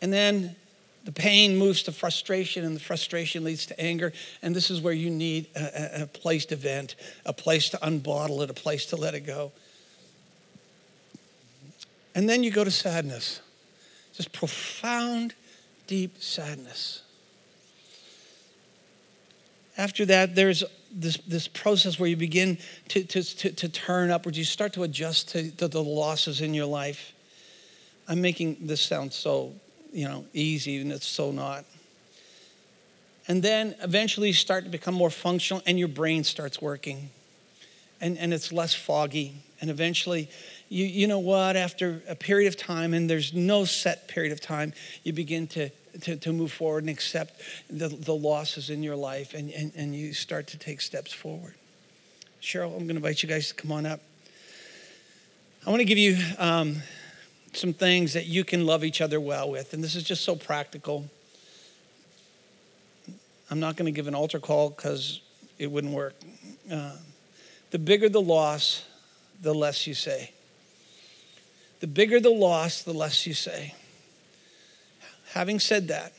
And 0.03 0.13
then 0.13 0.57
the 1.05 1.13
pain 1.13 1.57
moves 1.57 1.83
to 1.85 1.93
frustration, 1.93 2.65
and 2.65 2.75
the 2.75 2.81
frustration 2.81 3.45
leads 3.45 3.67
to 3.67 3.81
anger. 3.81 4.13
And 4.43 4.55
this 4.55 4.71
is 4.71 4.81
where 4.81 4.93
you 4.93 5.11
need 5.11 5.47
a, 5.55 6.03
a, 6.03 6.07
place 6.07 6.47
to 6.47 6.57
vent, 6.57 6.95
a 7.25 7.33
place 7.33 7.71
to 7.71 7.79
unbottle 7.79 8.43
it, 8.43 8.51
a 8.51 8.55
place 8.55 8.87
to 8.87 8.97
let 8.97 9.15
it 9.15 9.21
go. 9.21 9.53
And 12.15 12.29
then 12.29 12.43
you 12.43 12.51
go 12.51 12.65
to 12.65 12.71
sadness 12.71 13.41
this 14.17 14.29
profound, 14.29 15.35
deep 15.87 16.23
sadness. 16.23 17.03
After 19.77 20.05
that, 20.07 20.35
there's 20.35 20.63
this, 20.93 21.17
this 21.19 21.49
process 21.49 21.99
where 21.99 22.09
you 22.09 22.17
begin 22.17 22.59
to, 22.89 23.05
to, 23.05 23.23
to, 23.23 23.53
to 23.53 23.69
turn 23.69 24.11
upwards. 24.11 24.37
You 24.37 24.45
start 24.45 24.73
to 24.75 24.83
adjust 24.83 25.31
to, 25.31 25.51
to 25.53 25.69
the 25.69 25.83
losses 25.83 26.41
in 26.41 26.53
your 26.53 26.67
life. 26.67 27.13
I'm 28.09 28.21
making 28.21 28.67
this 28.67 28.81
sound 28.81 29.13
so, 29.13 29.55
you 29.93 30.07
know, 30.07 30.27
easy, 30.33 30.81
and 30.81 30.91
it's 30.93 31.07
so 31.07 31.31
not. 31.31 31.65
And 33.29 33.43
then 33.43 33.77
eventually 33.81 34.29
you 34.29 34.35
start 34.35 34.65
to 34.65 34.71
become 34.71 34.95
more 34.95 35.11
functional 35.11 35.63
and 35.65 35.79
your 35.79 35.89
brain 35.89 36.25
starts 36.25 36.61
working. 36.61 37.11
And, 38.01 38.19
and 38.19 38.35
it's 38.35 38.53
less 38.53 38.75
foggy. 38.75 39.37
And 39.61 39.71
eventually 39.71 40.29
you, 40.71 40.87
you 40.87 41.07
know 41.09 41.19
what, 41.19 41.57
after 41.57 42.01
a 42.09 42.15
period 42.15 42.47
of 42.47 42.57
time, 42.57 42.95
and 42.95 43.11
there's 43.11 43.35
no 43.35 43.65
set 43.65 44.07
period 44.07 44.33
of 44.33 44.41
time, 44.41 44.73
you 45.03 45.13
begin 45.13 45.49
to, 45.49 45.69
to, 46.03 46.17
to 46.17 46.33
move 46.33 46.53
forward 46.53 46.85
and 46.85 46.91
accept 46.91 47.43
the, 47.69 47.89
the 47.89 48.15
losses 48.15 48.71
in 48.71 48.81
your 48.81 48.95
life 48.95 49.35
and, 49.35 49.51
and, 49.51 49.73
and 49.75 49.97
you 49.97 50.15
start 50.15 50.47
to 50.47 50.59
take 50.59 50.81
steps 50.81 51.13
forward. 51.13 51.55
Cheryl, 52.41 52.69
I'm 52.69 52.87
going 52.87 52.91
to 52.91 52.97
invite 52.97 53.21
you 53.21 53.29
guys 53.29 53.49
to 53.49 53.55
come 53.55 53.73
on 53.73 53.85
up. 53.85 54.01
I 55.67 55.71
want 55.71 55.81
to 55.81 55.85
give 55.85 55.99
you 55.99 56.17
um, 56.39 56.77
some 57.53 57.73
things 57.73 58.13
that 58.13 58.27
you 58.27 58.45
can 58.45 58.65
love 58.65 58.85
each 58.85 59.01
other 59.01 59.21
well 59.21 59.51
with, 59.51 59.75
and 59.75 59.83
this 59.83 59.97
is 59.97 60.05
just 60.05 60.25
so 60.25 60.37
practical. 60.37 61.05
I'm 63.51 63.59
not 63.59 63.75
going 63.75 63.87
to 63.87 63.93
give 63.93 64.07
an 64.07 64.15
altar 64.15 64.39
call 64.39 64.71
because 64.71 65.21
it 65.59 65.69
wouldn't 65.69 65.93
work. 65.93 66.15
Uh, 66.73 66.93
the 67.73 67.79
bigger 67.81 68.09
the 68.09 68.21
loss, 68.21 68.85
the 69.43 69.53
less 69.53 69.89
you 69.89 69.95
say. 69.95 70.31
The 71.81 71.87
bigger 71.87 72.21
the 72.21 72.31
loss, 72.31 72.83
the 72.83 72.93
less 72.93 73.27
you 73.27 73.35
say. 73.35 73.75
Having 75.33 75.61
said 75.61 75.89
that, 75.89 76.13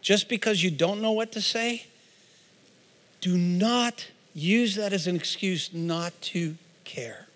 just 0.00 0.28
because 0.28 0.62
you 0.62 0.70
don't 0.70 1.00
know 1.00 1.12
what 1.12 1.32
to 1.32 1.40
say, 1.40 1.86
do 3.20 3.36
not 3.36 4.06
use 4.34 4.74
that 4.76 4.92
as 4.92 5.06
an 5.06 5.16
excuse 5.16 5.72
not 5.72 6.12
to 6.20 6.56
care. 6.84 7.26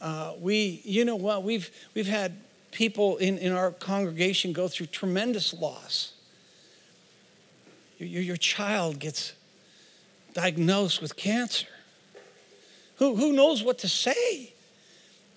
Uh, 0.00 0.32
we, 0.40 0.80
you 0.84 1.04
know 1.04 1.16
what, 1.16 1.42
we've, 1.42 1.70
we've 1.94 2.06
had 2.06 2.36
people 2.70 3.16
in, 3.16 3.38
in 3.38 3.52
our 3.52 3.70
congregation 3.70 4.52
go 4.52 4.68
through 4.68 4.86
tremendous 4.86 5.54
loss. 5.54 6.12
Your, 7.98 8.22
your 8.22 8.36
child 8.36 8.98
gets 8.98 9.32
diagnosed 10.34 11.00
with 11.00 11.16
cancer. 11.16 11.66
Who, 12.96 13.16
who 13.16 13.32
knows 13.32 13.62
what 13.62 13.78
to 13.78 13.88
say? 13.88 14.52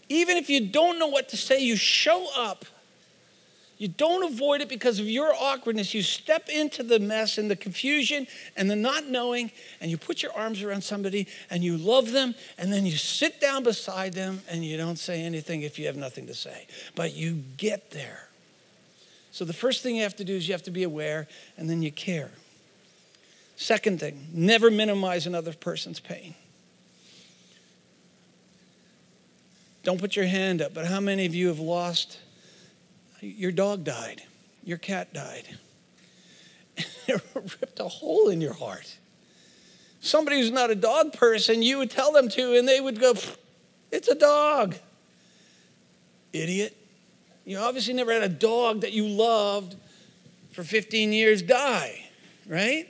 Even 0.09 0.37
if 0.37 0.49
you 0.49 0.67
don't 0.67 0.99
know 0.99 1.07
what 1.07 1.29
to 1.29 1.37
say, 1.37 1.59
you 1.59 1.75
show 1.75 2.27
up. 2.35 2.65
You 3.77 3.87
don't 3.87 4.29
avoid 4.29 4.59
it 4.59 4.67
because 4.67 4.99
of 4.99 5.07
your 5.07 5.33
awkwardness. 5.33 5.93
You 5.93 6.01
step 6.01 6.49
into 6.49 6.83
the 6.83 6.99
mess 6.99 7.37
and 7.37 7.49
the 7.49 7.55
confusion 7.55 8.27
and 8.57 8.69
the 8.69 8.75
not 8.75 9.07
knowing, 9.07 9.51
and 9.79 9.89
you 9.89 9.97
put 9.97 10.21
your 10.21 10.33
arms 10.33 10.61
around 10.61 10.81
somebody 10.81 11.27
and 11.49 11.63
you 11.63 11.77
love 11.77 12.11
them, 12.11 12.35
and 12.57 12.73
then 12.73 12.85
you 12.85 12.97
sit 12.97 13.39
down 13.39 13.63
beside 13.63 14.13
them 14.13 14.41
and 14.49 14.65
you 14.65 14.75
don't 14.75 14.99
say 14.99 15.23
anything 15.23 15.61
if 15.61 15.79
you 15.79 15.85
have 15.85 15.95
nothing 15.95 16.27
to 16.27 16.33
say. 16.33 16.67
But 16.93 17.15
you 17.15 17.41
get 17.55 17.91
there. 17.91 18.27
So 19.31 19.45
the 19.45 19.53
first 19.53 19.81
thing 19.81 19.95
you 19.95 20.03
have 20.03 20.17
to 20.17 20.25
do 20.25 20.33
is 20.35 20.47
you 20.47 20.53
have 20.53 20.63
to 20.63 20.71
be 20.71 20.83
aware 20.83 21.29
and 21.55 21.69
then 21.69 21.81
you 21.81 21.91
care. 21.91 22.31
Second 23.55 24.01
thing, 24.01 24.27
never 24.33 24.69
minimize 24.69 25.25
another 25.25 25.53
person's 25.53 26.01
pain. 26.01 26.35
Don't 29.83 29.99
put 29.99 30.15
your 30.15 30.25
hand 30.25 30.61
up, 30.61 30.73
but 30.73 30.85
how 30.85 30.99
many 30.99 31.25
of 31.25 31.33
you 31.33 31.47
have 31.47 31.59
lost? 31.59 32.19
Your 33.21 33.51
dog 33.51 33.83
died, 33.83 34.21
your 34.63 34.77
cat 34.77 35.13
died. 35.13 35.45
it 37.07 37.21
ripped 37.33 37.79
a 37.79 37.87
hole 37.87 38.29
in 38.29 38.41
your 38.41 38.53
heart. 38.53 38.97
Somebody 40.01 40.39
who's 40.39 40.51
not 40.51 40.69
a 40.69 40.75
dog 40.75 41.13
person, 41.13 41.61
you 41.61 41.77
would 41.79 41.91
tell 41.91 42.11
them 42.11 42.29
to, 42.29 42.57
and 42.57 42.67
they 42.67 42.79
would 42.79 42.99
go, 42.99 43.13
It's 43.91 44.07
a 44.07 44.15
dog. 44.15 44.75
Idiot. 46.31 46.75
You 47.45 47.57
obviously 47.57 47.93
never 47.93 48.13
had 48.13 48.21
a 48.21 48.29
dog 48.29 48.81
that 48.81 48.93
you 48.93 49.07
loved 49.07 49.75
for 50.51 50.63
15 50.63 51.11
years 51.11 51.41
die, 51.41 52.05
right? 52.45 52.87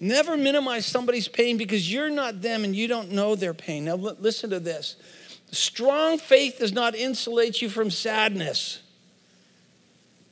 Never 0.00 0.36
minimize 0.36 0.86
somebody's 0.86 1.28
pain 1.28 1.56
because 1.56 1.92
you're 1.92 2.10
not 2.10 2.42
them 2.42 2.64
and 2.64 2.74
you 2.74 2.88
don't 2.88 3.10
know 3.12 3.34
their 3.34 3.54
pain. 3.54 3.84
Now, 3.84 3.96
listen 3.96 4.50
to 4.50 4.60
this 4.60 4.96
strong 5.56 6.18
faith 6.18 6.58
does 6.58 6.72
not 6.72 6.94
insulate 6.94 7.62
you 7.62 7.68
from 7.68 7.90
sadness. 7.90 8.80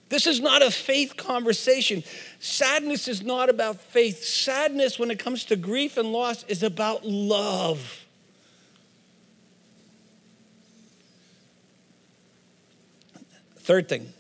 This 0.09 0.27
is 0.27 0.41
not 0.41 0.61
a 0.61 0.71
faith 0.71 1.17
conversation. 1.17 2.05
Sadness 2.39 3.09
is 3.09 3.23
not 3.23 3.49
about 3.49 3.81
faith. 3.81 4.23
Sadness, 4.23 4.99
when 4.99 5.11
it 5.11 5.19
comes 5.19 5.45
to 5.47 5.57
grief 5.57 5.97
and 5.97 6.13
loss, 6.13 6.45
is 6.45 6.63
about 6.63 7.07
love. 7.07 8.05
Third 13.57 13.89
thing 13.89 14.13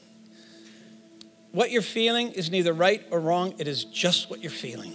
what 1.51 1.71
you're 1.71 1.83
feeling 1.83 2.33
is 2.33 2.51
neither 2.51 2.73
right 2.73 3.07
or 3.11 3.21
wrong, 3.21 3.55
it 3.59 3.69
is 3.69 3.85
just 3.85 4.31
what 4.31 4.41
you're 4.41 4.51
feeling. 4.51 4.95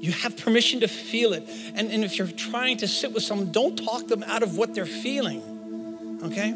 You 0.00 0.12
have 0.12 0.36
permission 0.36 0.80
to 0.80 0.88
feel 0.88 1.32
it. 1.32 1.48
And, 1.74 1.90
and 1.90 2.04
if 2.04 2.18
you're 2.18 2.28
trying 2.28 2.76
to 2.78 2.88
sit 2.88 3.12
with 3.12 3.22
someone, 3.22 3.50
don't 3.50 3.76
talk 3.76 4.06
them 4.06 4.22
out 4.22 4.42
of 4.42 4.56
what 4.56 4.74
they're 4.74 4.86
feeling. 4.86 6.20
Okay? 6.22 6.52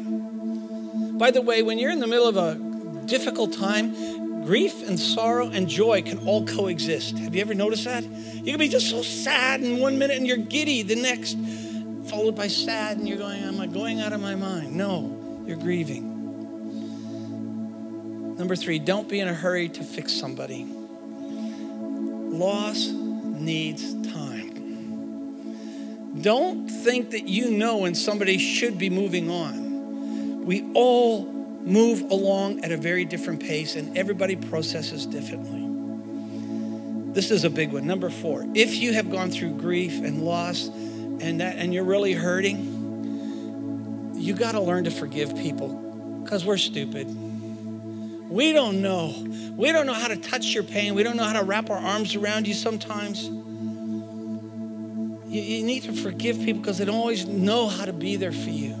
By 1.17 1.31
the 1.31 1.41
way, 1.41 1.61
when 1.61 1.77
you're 1.77 1.91
in 1.91 1.99
the 1.99 2.07
middle 2.07 2.27
of 2.27 2.37
a 2.37 2.55
difficult 3.05 3.53
time, 3.53 4.45
grief 4.45 4.87
and 4.87 4.99
sorrow 4.99 5.47
and 5.49 5.67
joy 5.67 6.01
can 6.01 6.19
all 6.27 6.45
coexist. 6.45 7.17
Have 7.19 7.35
you 7.35 7.41
ever 7.41 7.53
noticed 7.53 7.85
that? 7.85 8.03
You 8.03 8.53
can 8.53 8.59
be 8.59 8.69
just 8.69 8.89
so 8.89 9.01
sad 9.01 9.61
in 9.61 9.79
one 9.79 9.97
minute 9.97 10.17
and 10.17 10.27
you're 10.27 10.37
giddy 10.37 10.83
the 10.83 10.95
next, 10.95 11.37
followed 12.09 12.35
by 12.35 12.47
sad, 12.47 12.97
and 12.97 13.07
you're 13.07 13.17
going, 13.17 13.41
Am 13.43 13.59
I 13.59 13.67
going 13.67 14.01
out 14.01 14.13
of 14.13 14.21
my 14.21 14.35
mind? 14.35 14.75
No, 14.75 15.43
you're 15.45 15.57
grieving. 15.57 16.11
Number 18.37 18.55
three, 18.55 18.79
don't 18.79 19.07
be 19.07 19.19
in 19.19 19.27
a 19.27 19.33
hurry 19.33 19.69
to 19.69 19.83
fix 19.83 20.11
somebody. 20.11 20.65
Loss 22.33 23.02
needs 23.43 23.93
time. 24.11 24.53
Don't 26.21 26.69
think 26.69 27.11
that 27.11 27.27
you 27.27 27.51
know 27.51 27.77
when 27.77 27.95
somebody 27.95 28.37
should 28.37 28.77
be 28.77 28.89
moving 28.89 29.29
on. 29.29 30.45
We 30.45 30.69
all 30.73 31.25
move 31.25 32.01
along 32.11 32.63
at 32.63 32.71
a 32.71 32.77
very 32.77 33.05
different 33.05 33.41
pace, 33.41 33.75
and 33.75 33.97
everybody 33.97 34.35
processes 34.35 35.05
differently. 35.05 35.61
This 37.13 37.31
is 37.31 37.43
a 37.43 37.49
big 37.49 37.71
one. 37.71 37.85
Number 37.85 38.09
four, 38.09 38.45
if 38.53 38.75
you 38.75 38.93
have 38.93 39.11
gone 39.11 39.31
through 39.31 39.57
grief 39.57 40.03
and 40.03 40.23
loss 40.23 40.67
and 40.67 41.41
that 41.41 41.57
and 41.57 41.73
you're 41.73 41.83
really 41.83 42.13
hurting, 42.13 44.13
you 44.15 44.33
got 44.33 44.53
to 44.53 44.61
learn 44.61 44.85
to 44.85 44.91
forgive 44.91 45.35
people 45.35 46.21
because 46.23 46.45
we're 46.45 46.57
stupid. 46.57 47.07
We 48.33 48.51
don't 48.51 48.81
know. 48.81 49.13
We 49.55 49.71
don't 49.71 49.85
know 49.85 49.93
how 49.93 50.07
to 50.07 50.17
touch 50.17 50.55
your 50.55 50.63
pain. 50.63 50.95
We 50.95 51.03
don't 51.03 51.15
know 51.15 51.23
how 51.23 51.39
to 51.39 51.45
wrap 51.45 51.69
our 51.69 51.77
arms 51.77 52.15
around 52.15 52.47
you 52.47 52.55
sometimes. 52.55 53.25
You, 55.27 55.39
you 55.39 55.63
need 55.63 55.83
to 55.83 55.93
forgive 55.93 56.39
people 56.39 56.61
because 56.61 56.79
they 56.79 56.85
don't 56.85 56.95
always 56.95 57.27
know 57.27 57.67
how 57.67 57.85
to 57.85 57.93
be 57.93 58.15
there 58.15 58.31
for 58.31 58.49
you. 58.49 58.73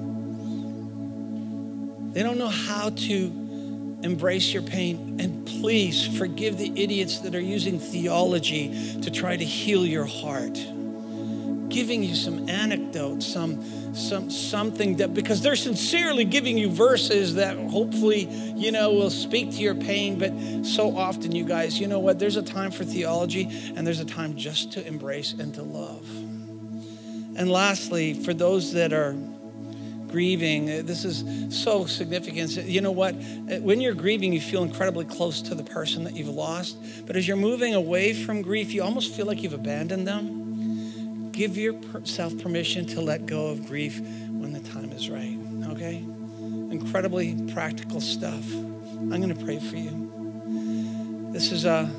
They 2.13 2.23
don't 2.23 2.39
know 2.39 2.47
how 2.47 2.89
to 2.89 3.99
embrace 4.01 4.51
your 4.51 4.63
pain. 4.63 5.17
And 5.19 5.45
please 5.45 6.17
forgive 6.17 6.57
the 6.57 6.71
idiots 6.75 7.19
that 7.19 7.35
are 7.35 7.39
using 7.39 7.77
theology 7.77 8.99
to 9.03 9.11
try 9.11 9.37
to 9.37 9.45
heal 9.45 9.85
your 9.85 10.05
heart. 10.05 10.55
Giving 11.69 12.01
you 12.01 12.15
some 12.15 12.49
anecdotes, 12.49 13.27
some, 13.27 13.63
some 13.93 14.29
something 14.29 14.97
that 14.97 15.13
because 15.13 15.41
they're 15.41 15.55
sincerely 15.55 16.25
giving 16.25 16.57
you 16.57 16.69
verses 16.69 17.35
that 17.35 17.57
hopefully, 17.57 18.25
you 18.55 18.71
know, 18.71 18.91
will 18.91 19.09
speak 19.09 19.51
to 19.51 19.57
your 19.57 19.75
pain. 19.75 20.17
But 20.17 20.65
so 20.65 20.97
often, 20.97 21.33
you 21.33 21.45
guys, 21.45 21.79
you 21.79 21.87
know 21.87 21.99
what? 21.99 22.19
There's 22.19 22.37
a 22.37 22.43
time 22.43 22.71
for 22.71 22.83
theology 22.83 23.49
and 23.75 23.85
there's 23.85 23.99
a 23.99 24.05
time 24.05 24.35
just 24.35 24.71
to 24.73 24.85
embrace 24.85 25.33
and 25.33 25.53
to 25.55 25.63
love. 25.63 26.07
And 27.35 27.49
lastly, 27.49 28.13
for 28.13 28.33
those 28.33 28.73
that 28.73 28.93
are 28.93 29.15
grieving, 30.07 30.69
uh, 30.69 30.81
this 30.83 31.05
is 31.05 31.55
so 31.63 31.85
significant. 31.85 32.51
You 32.51 32.81
know 32.81 32.91
what? 32.91 33.15
Uh, 33.15 33.57
when 33.61 33.81
you're 33.81 33.95
grieving, 33.95 34.31
you 34.31 34.41
feel 34.41 34.61
incredibly 34.61 35.05
close 35.05 35.41
to 35.43 35.55
the 35.55 35.63
person 35.63 36.03
that 36.03 36.15
you've 36.15 36.29
lost. 36.29 36.77
But 37.07 37.15
as 37.15 37.27
you're 37.27 37.37
moving 37.37 37.73
away 37.73 38.13
from 38.13 38.43
grief, 38.43 38.73
you 38.73 38.83
almost 38.83 39.15
feel 39.15 39.25
like 39.25 39.41
you've 39.41 39.53
abandoned 39.53 40.07
them. 40.07 40.42
Give 41.33 41.57
yourself 41.57 42.37
permission 42.37 42.85
to 42.85 43.01
let 43.01 43.25
go 43.25 43.47
of 43.47 43.65
grief 43.65 43.99
when 43.99 44.53
the 44.53 44.59
time 44.59 44.91
is 44.91 45.09
right, 45.09 45.35
okay? 45.71 46.05
Incredibly 46.69 47.33
practical 47.51 47.99
stuff. 47.99 48.53
I'm 48.53 49.09
going 49.09 49.35
to 49.35 49.43
pray 49.43 49.57
for 49.57 49.75
you. 49.75 51.31
This 51.33 51.51
is 51.51 51.65
a, 51.65 51.89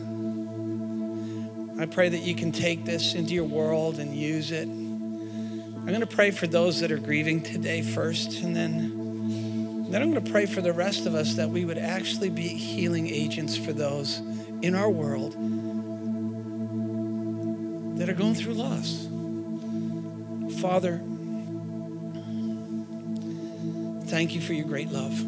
I 1.81 1.87
pray 1.87 2.11
that 2.11 2.23
you 2.23 2.37
can 2.37 2.53
take 2.53 2.85
this 2.85 3.17
into 3.17 3.35
your 3.35 3.43
world 3.43 3.99
and 3.99 4.15
use 4.15 4.53
it. 4.53 4.69
I'm 4.69 5.85
going 5.85 5.99
to 5.99 6.07
pray 6.07 6.31
for 6.31 6.47
those 6.47 6.79
that 6.79 6.93
are 6.93 6.99
grieving 6.99 7.43
today 7.43 7.83
first, 7.83 8.41
and 8.43 8.55
then, 8.55 9.91
then 9.91 10.01
I'm 10.01 10.13
going 10.13 10.25
to 10.25 10.31
pray 10.31 10.47
for 10.47 10.61
the 10.61 10.73
rest 10.73 11.07
of 11.07 11.17
us 11.17 11.35
that 11.35 11.51
we 11.51 11.65
would 11.65 11.79
actually 11.79 12.31
be 12.31 12.47
healing 12.47 13.09
agents 13.09 13.57
for 13.57 13.73
those 13.73 14.21
in 14.63 14.77
our 14.77 14.89
world 14.89 15.33
that 17.99 18.09
are 18.09 18.15
going 18.15 18.37
through 18.37 18.55
loss. 18.55 19.09
Father, 20.61 21.01
thank 24.07 24.35
you 24.35 24.41
for 24.41 24.53
your 24.53 24.67
great 24.67 24.91
love. 24.91 25.21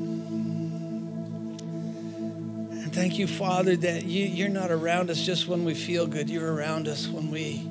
And 2.73 2.95
thank 2.95 3.19
you, 3.19 3.27
Father, 3.27 3.77
that 3.77 4.05
you, 4.05 4.25
you're 4.27 4.49
not 4.49 4.71
around 4.71 5.11
us 5.11 5.21
just 5.21 5.49
when 5.49 5.65
we 5.65 5.75
feel 5.75 6.07
good. 6.07 6.31
You're 6.31 6.53
around 6.53 6.89
us 6.89 7.09
when 7.09 7.31
we 7.31 7.69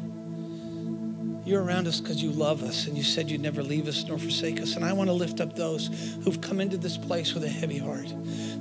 You're 1.46 1.64
around 1.64 1.88
us 1.88 2.02
because 2.02 2.24
you 2.24 2.32
love 2.32 2.64
us 2.64 2.88
and 2.88 2.98
you 2.98 3.04
said 3.04 3.30
you'd 3.30 3.40
never 3.42 3.62
leave 3.62 3.88
us 3.88 4.04
nor 4.08 4.18
forsake 4.18 4.60
us. 4.60 4.76
And 4.76 4.84
I 4.84 4.94
want 4.94 5.10
to 5.10 5.14
lift 5.14 5.40
up 5.42 5.56
those 5.56 5.90
who've 6.24 6.42
come 6.42 6.60
into 6.60 6.76
this 6.76 6.98
place 6.98 7.36
with 7.36 7.44
a 7.44 7.50
heavy 7.50 7.78
heart, 7.78 8.08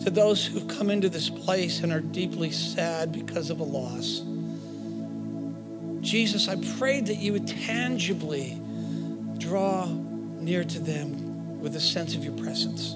to 0.04 0.10
those 0.10 0.44
who've 0.44 0.68
come 0.68 0.90
into 0.90 1.08
this 1.08 1.30
place 1.30 1.80
and 1.80 1.90
are 1.90 2.02
deeply 2.02 2.50
sad 2.50 3.10
because 3.10 3.48
of 3.48 3.60
a 3.60 3.64
loss. 3.64 4.22
Jesus, 6.02 6.46
I 6.46 6.56
prayed 6.78 7.06
that 7.06 7.16
you 7.16 7.32
would 7.32 7.48
tangibly 7.48 8.60
draw 9.44 9.86
near 9.86 10.64
to 10.64 10.78
them 10.80 11.60
with 11.60 11.76
a 11.76 11.80
sense 11.80 12.14
of 12.14 12.24
your 12.24 12.32
presence. 12.38 12.94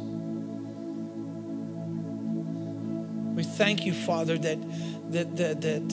We 3.36 3.42
thank 3.42 3.84
you, 3.84 3.92
Father, 3.92 4.38
that 4.38 4.58
that 5.12 5.36
that, 5.36 5.60
that 5.60 5.92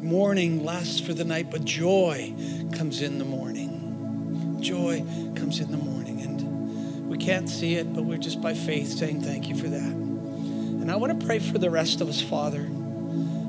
mourning 0.00 0.64
lasts 0.64 1.00
for 1.00 1.12
the 1.14 1.24
night, 1.24 1.50
but 1.50 1.64
joy 1.64 2.32
comes 2.76 3.02
in 3.02 3.18
the 3.18 3.24
morning. 3.24 4.58
Joy 4.60 5.04
comes 5.34 5.58
in 5.58 5.72
the 5.72 5.76
morning. 5.76 6.20
And 6.20 7.08
we 7.08 7.18
can't 7.18 7.48
see 7.48 7.74
it, 7.74 7.92
but 7.92 8.04
we're 8.04 8.18
just 8.18 8.40
by 8.40 8.54
faith 8.54 8.88
saying 8.88 9.22
thank 9.22 9.48
you 9.48 9.56
for 9.56 9.68
that. 9.68 9.82
And 9.82 10.90
I 10.90 10.96
want 10.96 11.18
to 11.18 11.26
pray 11.26 11.40
for 11.40 11.58
the 11.58 11.70
rest 11.70 12.00
of 12.00 12.08
us, 12.08 12.22
Father, 12.22 12.62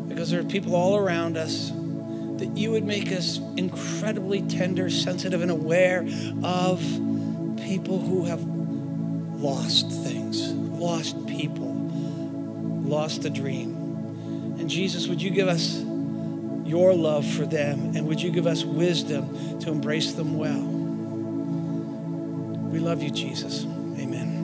because 0.08 0.32
there 0.32 0.40
are 0.40 0.46
people 0.46 0.76
all 0.76 0.98
around 0.98 1.38
us 1.38 1.72
that 2.40 2.58
you 2.58 2.72
would 2.72 2.86
make 2.86 3.12
us 3.12 3.38
incredibly 3.58 4.42
tender, 4.42 4.90
sensitive, 4.90 5.42
and 5.42 5.52
aware 5.52 6.08
of 6.44 6.80
people 7.58 8.00
who 8.00 8.26
have 8.26 8.44
lost 8.44 9.92
things, 9.92 10.52
lost 10.52 11.28
people, 11.28 11.74
lost 12.84 13.26
a 13.26 13.30
dream. 13.30 13.76
And 14.60 14.70
Jesus, 14.70 15.08
would 15.08 15.22
you 15.22 15.30
give 15.30 15.48
us 15.48 15.84
your 16.66 16.94
love 16.94 17.26
for 17.26 17.46
them, 17.46 17.96
and 17.96 18.08
would 18.08 18.22
you 18.22 18.32
give 18.32 18.48
us 18.48 18.64
wisdom 18.64 19.60
to 19.60 19.72
embrace 19.72 20.14
them 20.14 20.38
well? 20.38 20.62
We 22.70 22.80
love 22.80 23.02
you, 23.02 23.10
Jesus. 23.10 23.66
Amen. 23.66 24.39